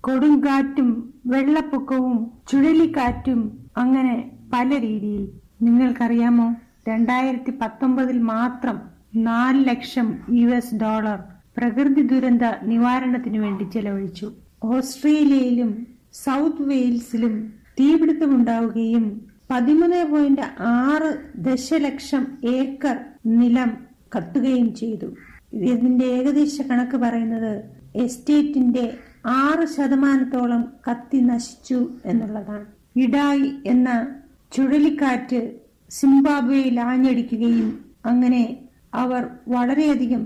കൊടുങ്കാറ്റും 0.00 1.14
വെള്ളപ്പൊക്കവും 1.26 2.30
ചുഴലിക്കാറ്റും 2.48 3.58
അങ്ങനെ 3.76 4.30
പല 4.52 4.68
രീതിയിൽ. 4.80 5.28
നിങ്ങൾക്കറിയാമോ? 5.62 6.54
രണ്ടായിരത്തി 6.88 7.52
പത്തൊമ്പതിൽ 7.62 8.18
മാത്രം 8.22 8.95
നാല് 9.14 9.68
ലക്ഷം 9.68 10.18
യു 10.30 10.48
എസ് 10.48 10.74
ഡോളർ 10.74 11.18
പ്രകൃതി 11.56 12.02
ദുരന്ത 12.02 12.42
നിവാരണത്തിനു 12.62 13.38
വേണ്ടി 13.38 13.64
ചെലവഴിച്ചു. 13.64 14.32
ഓസ്ട്രേലിയയിലും 14.62 15.86
സൗത്ത് 16.12 16.68
വെയിൽസിലും 16.68 17.54
തീപിടുത്തമുണ്ടാവുകയും 17.80 19.26
പതിമൂന്ന് 19.50 20.04
പോയിന്റ് 20.04 20.40
ആറ് 20.60 21.30
ദശലക്ഷം 21.36 22.26
ഏക്കർ 22.44 22.96
നിലം 23.26 23.76
കത്തുകയും 24.16 24.74
ചെയ്തു. 24.74 25.06
ഇതിന്റെ 25.52 26.04
ഏകദേശ 26.04 26.60
കണക്ക് 26.60 26.96
പറയുന്നത് 26.96 27.64
എസ്റ്റേറ്റിന്റെ 27.96 28.98
ആറ് 29.26 29.66
ശതമാനത്തോളം 29.66 30.72
കത്തി 30.90 31.20
നശിച്ചു 31.20 31.90
എന്നുള്ളതാണ്. 32.04 32.66
ഇടായി 32.96 33.54
എന്ന 33.66 34.06
ചുഴലിക്കാറ്റ് 34.52 35.40
സിംബാബ്വേയിൽ 35.90 36.80
ആഞ്ഞടിക്കുകയും 36.80 37.84
അങ്ങനെ 38.04 38.65
അവർ 39.02 39.22
വളരെയധികം 39.48 40.22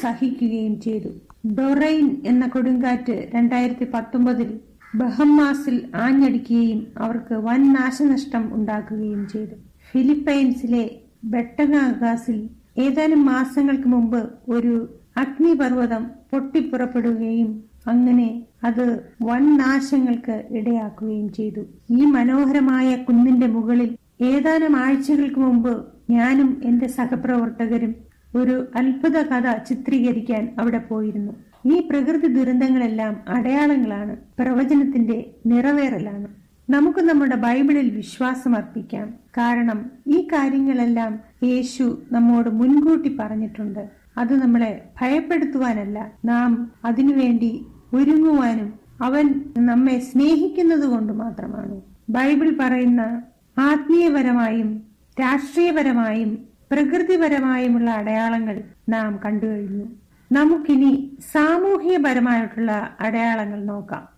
സഹിക്കുകയും 0.00 0.74
ചെയ്തു. 0.80 1.10
ഡൊറൈൻ 1.58 2.06
എന്ന 2.24 2.44
കൊടുങ്കാറ്റ് 2.46 3.16
രണ്ടായിരത്തി 3.34 3.86
പത്തൊമ്പതിൽ 3.94 4.50
ബഹമാസിൽ 4.94 5.76
ആഞ്ഞടിക്കുകയും 6.04 6.80
അവർക്ക് 7.04 7.34
വൻ 7.46 7.62
നാശനഷ്ടം 7.72 8.44
ഉണ്ടാക്കുകയും 8.54 9.22
ചെയ്തു. 9.32 9.54
ഫിലിപ്പൈൻസിലെ 9.92 10.84
ബെട്ടനാഗാസിൽ 11.24 12.38
ഏതാനും 12.78 13.24
മാസങ്ങൾക്ക് 13.24 13.88
മുമ്പ് 13.88 14.20
ഒരു 14.48 14.74
അഗ്നിപർവതം 15.16 16.02
പൊട്ടിപ്പുറപ്പെടുകയും 16.30 17.50
അങ്ങനെ 17.92 18.28
അത് 18.64 18.86
വൻ 19.28 19.44
നാശങ്ങൾക്ക് 19.56 20.36
ഇടയാക്കുകയും 20.50 21.28
ചെയ്തു. 21.32 21.62
ഈ 21.90 22.00
മനോഹരമായ 22.16 22.90
കുന്നിന്റെ 23.06 23.48
മുകളിൽ 23.56 23.90
ഏതാനും 24.30 24.74
ആഴ്ചകൾക്ക് 24.84 25.40
മുമ്പ് 25.40 25.72
ഞാനും 26.10 26.50
എന്റെ 26.64 26.88
സഹപ്രവർത്തകരും 26.96 27.92
ഒരു 28.34 28.66
അത്ഭുത 28.76 29.22
കഥ 29.22 29.56
ചിത്രീകരിക്കാൻ 29.56 30.54
അവിടെ 30.58 30.78
പോയിരുന്നു. 30.78 31.32
ഈ 31.66 31.88
പ്രകൃതി 31.90 32.26
ദുരന്തങ്ങളെല്ലാം 32.26 33.20
അടയാളങ്ങളാണ് 33.28 34.16
പ്രവചനത്തിന്റെ 34.38 35.30
നിറവേറലാണ്. 35.46 36.28
നമുക്ക് 36.70 36.98
നമ്മുടെ 36.98 37.36
ബൈബിളിൽ 37.36 37.90
വിശ്വാസം 37.96 38.56
അർപ്പിക്കാം. 38.56 39.14
കാരണം 39.38 39.90
ഈ 40.06 40.28
കാര്യങ്ങളെല്ലാം 40.32 41.20
യേശു 41.42 42.02
നമ്മോട് 42.12 42.50
മുൻകൂട്ടി 42.50 43.16
പറഞ്ഞിട്ടുണ്ട്. 43.20 43.88
അത് 44.18 44.42
നമ്മളെ 44.42 44.82
ഭയപ്പെടുത്തുവാനല്ല 45.00 46.12
നാം 46.24 46.72
അതിനുവേണ്ടി 46.84 47.66
ഒരുങ്ങുവാനും 47.94 48.72
അവൻ 49.02 49.44
നമ്മെ 49.58 49.98
സ്നേഹിക്കുന്നത് 49.98 50.84
കൊണ്ട് 50.84 51.12
മാത്രമാണ്. 51.12 51.80
ബൈബിൾ 52.10 52.56
പറയുന്ന 52.60 53.22
ആത്മീയപരമായും 53.58 54.82
രാഷ്ട്രീയപരമായും 55.20 56.51
പ്രകൃതിപരമായുമുള്ള 56.72 57.90
അടയാളങ്ങൾ 57.90 58.62
നാം 58.88 59.20
കണ്ടു 59.24 59.46
കഴിഞ്ഞു. 59.46 59.84
നമുക്കിനി 60.32 61.16
സാമൂഹികപരമായിട്ടുള്ള 61.32 62.96
അടയാളങ്ങൾ 63.00 63.64
നോക്കാം. 63.64 64.08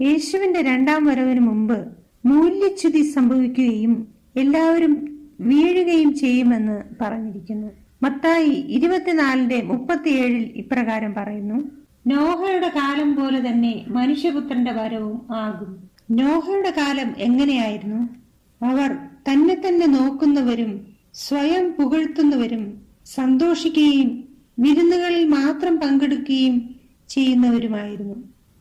യേശുവിന്റെ 0.00 0.62
രണ്ടാം 0.62 1.04
വരവിന് 1.04 1.40
മുമ്പ് 1.40 1.86
മൂല്യച്യുതി 2.26 3.02
സംഭവിക്കുകയും 3.02 4.08
എല്ലാവരും 4.36 5.18
വീഴുകയും 5.40 6.14
ചെയ്യുമെന്ന് 6.14 6.82
പറഞ്ഞിരിക്കുന്നു. 7.00 7.68
മത്തായി 8.02 8.48
ഇരുപത്തിനാലിന്റെ 8.48 9.62
മുപ്പത്തിയേഴിൽ 9.62 10.52
ഇപ്രകാരം 10.56 11.14
പറയുന്നു 11.14 11.54
നോഹയുടെ 12.06 12.68
കാലം 12.68 13.16
പോലെ 13.16 13.48
തന്നെ 13.48 13.84
മനുഷ്യപുത്രന്റെ 13.88 14.72
വരവും 14.72 15.34
ആകും. 15.34 15.90
നോഹയുടെ 16.10 16.70
കാലം 16.70 17.14
എങ്ങനെയായിരുന്നു? 17.18 18.08
അവർ 18.64 18.96
തന്നെ 19.32 19.54
തന്നെ 19.54 19.86
നോക്കുന്നവരും 19.86 20.89
സ്വയം 21.28 21.70
പുകഴ്ത്തുന്നവരും 21.72 22.80
സന്തോഷിക്കുകയും 23.06 24.28
വിരുന്നുകളിൽ 24.58 25.24
മാത്രം 25.28 25.76
പങ്കെടുക്കുകയും 25.76 26.74
ചെയ്യുന്നവരുമായിരുന്നു. 27.08 28.14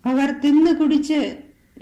അവർ 0.06 0.40
തിന്നു 0.46 0.72
കുടിച്ച് 0.72 1.38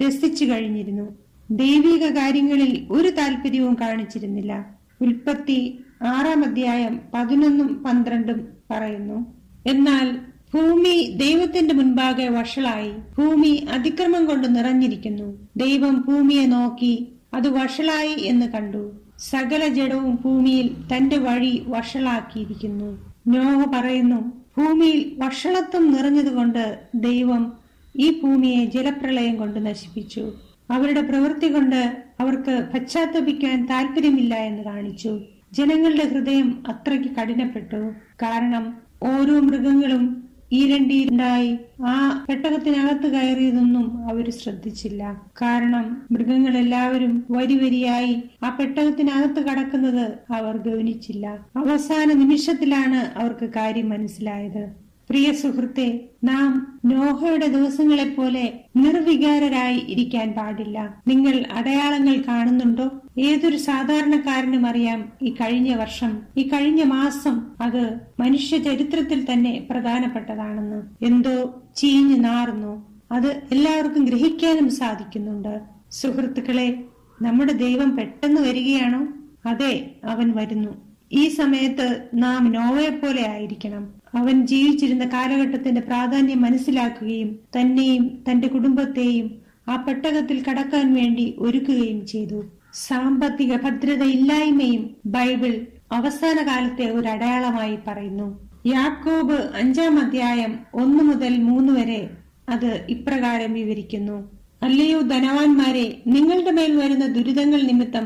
രസിച്ചു 0.07 0.45
കഴിഞ്ഞിരുന്നു. 0.45 1.17
ദൈവിക 1.51 2.05
കാര്യങ്ങളിൽ 2.05 2.87
ഒരു 2.91 3.09
താല്പര്യവും 3.09 3.77
കാണിച്ചിരുന്നില്ല. 3.81 4.65
ഉൽപ്പത്തി 5.01 5.79
ആറാം 6.01 6.45
അധ്യായം 6.45 6.99
പതിനൊന്നും 7.13 7.83
പന്ത്രണ്ടും 7.83 8.47
പറയുന്നു. 8.71 9.33
എന്നാൽ 9.67 10.17
ഭൂമി 10.53 11.17
ദൈവത്തിന്റെ 11.17 11.75
മുൻപാകെ 11.75 12.27
വഷളായി. 12.27 12.91
ഭൂമി 12.91 13.67
അതിക്രമം 13.71 14.25
കൊണ്ട് 14.25 14.55
നിറഞ്ഞിരിക്കുന്നു. 14.55 15.47
ദൈവം 15.57 16.05
ഭൂമിയെ 16.07 16.45
നോക്കി 16.45 17.07
അത് 17.33 17.49
വഷളായി 17.49 18.15
എന്ന് 18.19 18.45
കണ്ടു. 18.45 19.06
സകല 19.19 19.67
ജഡവും 19.67 20.19
ഭൂമിയിൽ 20.25 20.75
തന്റെ 20.93 21.17
വഴി 21.17 21.63
വഷളാക്കിയിരിക്കുന്നു. 21.67 23.13
നോഹ 23.27 23.79
പറയുന്നു 23.79 24.45
ഭൂമിയിൽ 24.57 25.15
വഷളത്വം 25.17 25.91
നിറഞ്ഞതുകൊണ്ട് 25.91 26.79
ദൈവം 26.95 27.53
ഈ 27.95 28.21
ഭൂമിയെ 28.21 28.65
ജലപ്രളയം 28.65 29.35
കൊണ്ട് 29.35 29.65
നശിപ്പിച്ചു. 29.65 30.33
അവരുടെ 30.71 31.01
പ്രവൃത്തി 31.01 31.53
കൊണ്ട് 31.53 32.03
അവർക്ക് 32.19 32.67
പശ്ചാത്തപിക്കാൻ 32.73 33.65
താല്പര്യമില്ല 33.65 34.35
എന്ന് 34.35 34.63
കാണിച്ചു. 34.63 35.19
ജനങ്ങളുടെ 35.53 36.03
ഹൃദയം 36.03 36.63
അത്രയ്ക്ക് 36.67 37.15
കഠിനപ്പെട്ടു. 37.15 37.93
കാരണം 38.21 38.77
ഓരോ 39.03 39.39
മൃഗങ്ങളും 39.39 40.26
ഈരണ്ടിണ്ടായി 40.51 41.57
ആ 41.85 42.25
പെട്ടകത്തിനകത്ത് 42.27 43.07
കയറിയതൊന്നും 43.07 44.09
അവർ 44.09 44.29
ശ്രദ്ധിച്ചില്ല. 44.31 45.01
കാരണം 45.41 46.07
മൃഗങ്ങളെല്ലാവരും 46.11 47.25
വരി 47.29 47.55
വരിയായി 47.55 48.23
ആ 48.43 48.49
പെട്ടകത്തിനകത്ത് 48.49 49.39
കടക്കുന്നത് 49.47 50.05
അവർ 50.31 50.57
ഗവനിച്ചില്ല. 50.57 51.25
അവസാന 51.57 52.13
നിമിഷത്തിലാണ് 52.13 53.19
അവർക്ക് 53.19 53.45
കാര്യം 53.45 53.89
മനസ്സിലായത്. 53.89 54.86
പ്രിയ 55.09 55.33
സുഹൃത്തെ 55.33 55.99
നാം 56.23 56.79
നോഹയുടെ 56.85 57.47
ദിവസങ്ങളെപ്പോലെ 57.47 58.59
നിർവികാരരായി 58.75 59.79
ഇരിക്കാൻ 59.87 60.31
പാടില്ല. 60.31 61.01
നിങ്ങൾ 61.07 61.45
അടയാളങ്ങൾ 61.51 62.23
കാണുന്നുണ്ടോ? 62.27 62.91
ഏതൊരു 63.19 63.57
സാധാരണക്കാരനും 63.57 64.65
അറിയാം 64.65 65.11
ഈ 65.21 65.29
കഴിഞ്ഞ 65.29 65.75
വർഷം 65.75 66.21
ഈ 66.37 66.47
കഴിഞ്ഞ 66.47 66.83
മാസം 66.83 67.61
അത് 67.61 67.99
മനുഷ്യ 68.19 68.57
ചരിത്രത്തിൽ 68.57 69.33
തന്നെ 69.33 69.67
പ്രധാനപ്പെട്ടതാണെന്ന്. 69.69 71.05
എന്തോ 71.05 71.63
ചീഞ്ഞു 71.75 72.17
നാറുന്നു. 72.17 73.01
അത് 73.11 73.41
എല്ലാവർക്കും 73.51 74.05
ഗ്രഹിക്കാനും 74.05 74.69
സാധിക്കുന്നുണ്ട്. 74.69 75.59
സുഹൃത്തുക്കളെ 75.91 76.83
നമ്മുടെ 77.21 77.53
ദൈവം 77.53 77.95
പെട്ടെന്ന് 77.95 78.41
വരികയാണോ? 78.41 79.07
അതെ 79.49 79.91
അവൻ 80.03 80.35
വരുന്നു. 80.35 80.71
ഈ 81.11 81.27
സമയത്ത് 81.27 82.09
നാം 82.13 82.51
നോവയെ 82.51 82.89
പോലെ 82.89 83.29
ആയിരിക്കണം. 83.29 83.96
അവൻ 84.17 84.47
ജീവിച്ചിരുന്ന 84.47 85.05
കാലഘട്ടത്തിന്റെ 85.05 85.81
പ്രാധാന്യം 85.81 86.41
മനസ്സിലാക്കുകയും 86.41 87.39
തന്നെയും 87.57 88.23
തന്റെ 88.27 88.47
കുടുംബത്തെയും 88.47 89.27
ആ 89.69 89.75
പെട്ടകത്തിൽ 89.75 90.43
കടക്കാൻ 90.49 90.93
വേണ്ടി 90.93 91.35
ഒരുക്കുകയും 91.37 92.05
ചെയ്തു. 92.05 92.43
സാമ്പത്തിക 92.73 93.55
ഭദ്രത 93.55 94.03
ഇല്ലായ്മയും 94.03 94.95
ബൈബിൾ 95.05 95.53
അവസാന 95.91 96.47
കാലത്തെ 96.47 96.85
ഒരു 96.91 97.07
അടയാളമായി 97.07 97.77
പറയുന്നു. 97.87 98.27
യാക്കോബ് 98.65 99.37
അഞ്ചാം 99.55 99.99
അധ്യായം 99.99 100.59
ഒന്നു 100.73 101.03
മുതൽ 101.03 101.37
മൂന്ന് 101.37 101.73
വരെ 101.73 102.09
അത് 102.49 102.85
ഇപ്രകാരം 102.89 103.53
വിവരിക്കുന്നു. 103.53 104.17
അല്ലയോ 104.63 104.99
ധനവാന്മാരെ 105.01 105.97
നിങ്ങളുടെ 106.07 106.51
മേൽ 106.51 106.75
വരുന്ന 106.75 107.05
ദുരിതങ്ങൾ 107.07 107.61
നിമിത്തം 107.61 108.05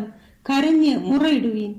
കരഞ്ഞ് 0.49 0.97
മുറയിടുവീൻ. 0.97 1.71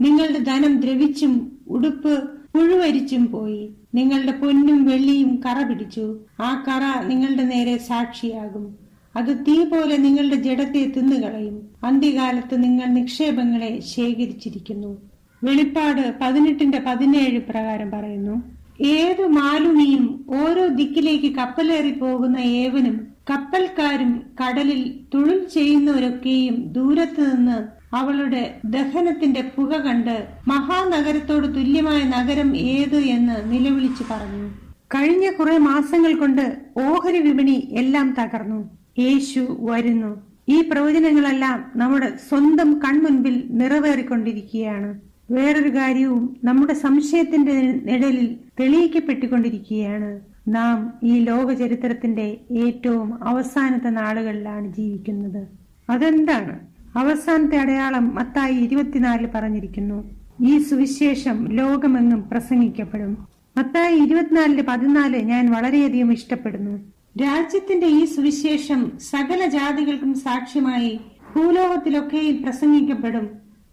നിങ്ങളുടെ 0.00 0.38
ധനം 0.38 0.80
ദ്രവിച്ചും 0.80 1.34
ഉടുപ്പ് 1.68 2.14
പുഴുവരിച്ചും 2.56 3.26
പോയി. 3.26 3.70
നിങ്ങളുടെ 3.94 4.32
പൊന്നും 4.32 4.84
വെള്ളിയും 4.84 5.40
കറ 5.46 5.62
പിടിച്ചു. 5.62 6.18
ആ 6.40 6.64
കറ 6.68 7.06
നിങ്ങളുടെ 7.06 7.42
നേരെ 7.42 7.76
സാക്ഷിയാകും. 7.76 8.76
അത് 9.16 9.36
തീ 9.48 9.64
പോലെ 9.64 9.96
നിങ്ങളുടെ 9.96 10.34
ജഡത്തെ 10.34 10.92
തിന്നുകളയും. 10.96 11.68
അന്ത്യകാലത്ത് 11.84 12.62
നിങ്ങൾ 12.62 12.86
നിക്ഷേപങ്ങളെ 12.86 13.80
ശേഖരിച്ചിരിക്കുന്നു. 13.80 14.96
വെളിപ്പാട് 15.44 16.14
പതിനെട്ടിന്റെ 16.20 16.82
പതിനേഴ് 16.86 17.40
പ്രകാരം 17.40 17.90
പറയുന്നു. 17.90 18.42
ഏതു 18.80 19.26
മാലുമിയും 19.26 20.24
ഓരോ 20.28 20.66
ദിക്കിലേക്ക് 20.66 21.36
കപ്പലേറി 21.36 21.92
പോകുന്ന 21.92 22.38
ഏവനും 22.38 23.15
കപ്പൽക്കാരും 23.30 24.22
കടലിൽ 24.44 25.00
തൊഴിൽ 25.14 25.46
ചെയ്യുന്നവരൊക്കെയും 25.54 26.72
ദൂരത്ത് 26.72 27.36
നിന്ന് 27.36 27.76
അവളുടെ 27.96 28.60
ദഹനത്തിന്റെ 28.64 29.52
പുക 29.56 29.76
കണ്ട് 29.76 30.26
മഹാനഗരത്തോട് 30.48 31.46
തുല്യമായ 31.46 32.02
നഗരം 32.02 32.56
ഏത് 32.56 32.96
എന്ന് 32.96 33.52
നിലവിളിച്ചു 33.52 34.04
പറഞ്ഞു. 34.10 34.48
കഴിഞ്ഞ 34.94 35.30
കുറെ 35.30 35.58
മാസങ്ങൾ 35.58 36.14
കൊണ്ട് 36.14 36.60
ഓഹരി 36.82 37.18
വിപണി 37.18 37.68
എല്ലാം 37.72 38.14
തകർന്നു. 38.18 38.70
യേശു 38.98 39.56
വരുന്നു. 39.60 40.22
ഈ 40.48 40.60
പ്രവചനങ്ങളെല്ലാം 40.60 41.72
നമ്മുടെ 41.76 42.12
സ്വന്തം 42.28 42.78
കൺമുൻപിൽ 42.78 43.44
നിറവേറിക്കൊണ്ടിരിക്കുകയാണ്. 43.50 45.00
വേറൊരു 45.30 45.68
കാര്യവും 45.68 46.36
നമ്മുടെ 46.44 46.74
സംശയത്തിന്റെ 46.74 47.60
നിഴലിൽ 47.60 48.36
തെളിയിക്കപ്പെട്ടുകൊണ്ടിരിക്കുകയാണ്. 48.60 50.35
നാം 50.48 50.92
ഈ 51.02 51.20
ലോക 51.20 51.52
ചരിത്രത്തിന്റെ 51.52 52.40
ഏറ്റവും 52.50 53.24
അവസാനത്തെ 53.24 53.88
നാളുകളിലാണ് 53.88 54.72
ജീവിക്കുന്നത്. 54.72 55.48
അതെന്താണ്? 55.90 56.58
അവസാനത്തെ 56.98 57.56
അടയാളം 57.56 58.14
മത്തായി 58.14 58.54
ഇരുപത്തിനാലിൽ 58.54 59.28
പറഞ്ഞിരിക്കുന്നു. 59.34 60.10
ഈ 60.42 60.58
സുവിശേഷം 60.58 61.48
ലോകമെങ്ങും 61.48 62.28
പ്രസംഗിക്കപ്പെടും. 62.28 63.28
മത്തായി 63.56 64.00
ഇരുപത്തിനാലിന്റെ 64.00 64.62
പതിനാല് 64.62 65.16
ഞാൻ 65.16 65.52
വളരെയധികം 65.52 66.12
ഇഷ്ടപ്പെടുന്നു. 66.12 66.78
രാജ്യത്തിന്റെ 67.22 67.86
ഈ 67.86 68.04
സുവിശേഷം 68.04 68.92
സകല 68.98 69.46
ജാതികൾക്കും 69.46 70.14
സാക്ഷ്യമായി 70.14 71.00
ഭൂലോകത്തിലൊക്കെയും 71.36 72.42
പ്രസംഗിക്കപ്പെടും. 72.42 73.30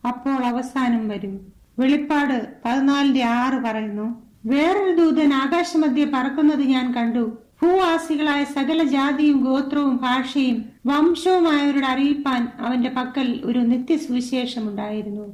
അപ്പോൾ 0.07 0.45
അവസാനം 0.45 1.07
വരും. 1.07 1.53
വെളിപ്പാട് 1.79 2.47
പതിനാലിന്റെ 2.65 3.23
ആറ് 3.23 3.61
പറയുന്നു. 3.61 4.32
വേറൊരു 4.45 4.93
ദൂതൻ 4.95 5.33
ആകാശമധ്യെ 5.33 6.05
പറക്കുന്നത് 6.13 6.61
ഞാൻ 6.61 6.93
കണ്ടു. 6.93 7.23
ഭൂവാസികളായ 7.61 8.43
സകല 8.43 8.83
ജാതിയും 8.83 9.43
ഗോത്രവും 9.43 9.95
ഭാഷയും 9.97 10.57
വംശവുമായവരുടെ 10.85 11.87
അറിയിപ്പാൻ 11.87 12.47
അവന്റെ 12.59 12.89
പക്കൽ 12.89 13.41
ഒരു 13.45 13.59
നിത്യസുവിശേഷമുണ്ടായിരുന്നു 13.59 15.25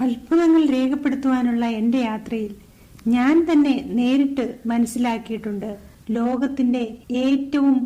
അത്ഭുതങ്ങൾ 0.00 0.62
രേഖപ്പെടുത്തുവാനുള്ള 0.66 1.64
എന്റെ 1.66 1.98
യാത്രയിൽ 1.98 2.54
ഞാൻ 3.06 3.46
തന്നെ 3.52 3.84
നേരിട്ട് 3.86 4.58
മനസ്സിലാക്കിയിട്ടുണ്ട്. 4.66 5.70
ലോകത്തിന്റെ 6.10 6.82
ഏറ്റവും 7.10 7.76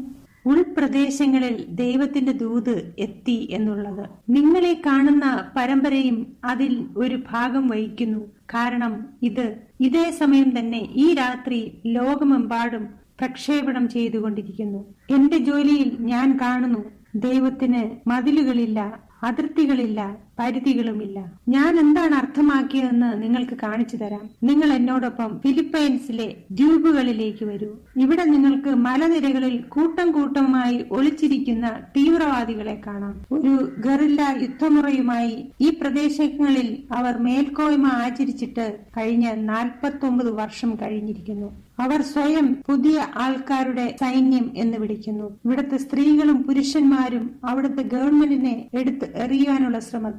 ഉൾപ്രദേശങ്ങളിൽ 0.50 1.56
ദൈവത്തിന്റെ 1.82 2.32
ദൂത് 2.32 2.74
എത്തി 2.98 3.48
എന്നുള്ളത്. 3.50 4.04
നിങ്ങളെ 4.30 4.72
കാണുന്ന 4.86 5.26
പരമ്പരയും 5.56 6.18
അതിൽ 6.44 6.72
ഒരു 6.96 7.16
ഭാഗം 7.30 7.64
വഹിക്കുന്നു. 7.68 8.20
കാരണം 8.54 8.92
ഇത് 9.22 9.46
ഇതേ 9.80 10.10
സമയം 10.10 10.48
തന്നെ 10.58 10.82
ഈ 10.96 11.06
രാത്രി 11.14 11.60
ലോകമെമ്പാടും 11.86 12.84
പ്രക്ഷേപണം 13.20 13.88
ചെയ്തുകൊണ്ടിരിക്കുന്നു. 13.88 14.80
എന്റെ 15.10 15.38
ജോലിയിൽ 15.38 15.96
ഞാൻ 16.12 16.38
കാണുന്നു 16.42 16.82
ദൈവത്തിന് 17.16 17.82
മതിലുകളില്ല 18.08 18.80
അതിർത്തികളില്ല 19.22 20.00
പരിധികളുമില്ല. 20.38 21.32
ഞാൻ 21.48 21.78
എന്താണ് 21.80 22.14
അർത്ഥമാക്കിയതെന്ന് 22.14 23.22
നിങ്ങൾക്ക് 23.22 23.56
കാണിച്ചു 23.62 23.96
തരാം. 23.96 24.30
നിങ്ങൾ 24.42 24.72
എന്നോടൊപ്പം 24.72 25.40
ഫിലിപ്പൈൻസിലെ 25.44 26.36
ദ്വീപുകളിലേക്ക് 26.50 27.44
വരൂ. 27.44 27.68
ഇവിടെ 27.96 28.24
നിങ്ങൾക്ക് 28.24 28.68
മലനിരകളിൽ 28.68 29.58
കൂട്ടം 29.68 30.12
കൂട്ടമായി 30.12 30.84
ഒളിച്ചിരിക്കുന്ന 30.90 31.70
തീവ്രവാദികളെ 31.96 32.80
കാണാം. 32.86 33.14
ഒരു 33.32 33.72
ഗറില്ല 33.78 34.34
യുദ്ധമുറയുമായി 34.42 35.48
ഈ 35.60 35.70
പ്രദേശങ്ങളിൽ 35.70 36.78
അവർ 36.92 37.18
മേൽക്കോയ്മ 37.18 37.86
ആചരിച്ചിട്ട് 37.86 38.78
കഴിഞ്ഞ 38.98 39.32
നാൽപ്പത്തി 39.32 40.30
വർഷം 40.30 40.78
കഴിഞ്ഞിരിക്കുന്നു. 40.82 41.52
അവർ 41.80 42.02
സ്വയം 42.02 42.56
പുതിയ 42.68 43.06
ആൾക്കാരുടെ 43.16 43.96
സൈന്യം 44.00 44.50
എന്ന് 44.56 44.76
വിളിക്കുന്നു. 44.78 45.38
ഇവിടുത്തെ 45.44 45.76
സ്ത്രീകളും 45.76 46.42
പുരുഷന്മാരും 46.42 47.30
അവിടുത്തെ 47.44 47.82
ഗവൺമെന്റിനെ 47.82 48.68
എടുത്ത് 48.74 49.16
എറിയാനുള്ള 49.16 49.78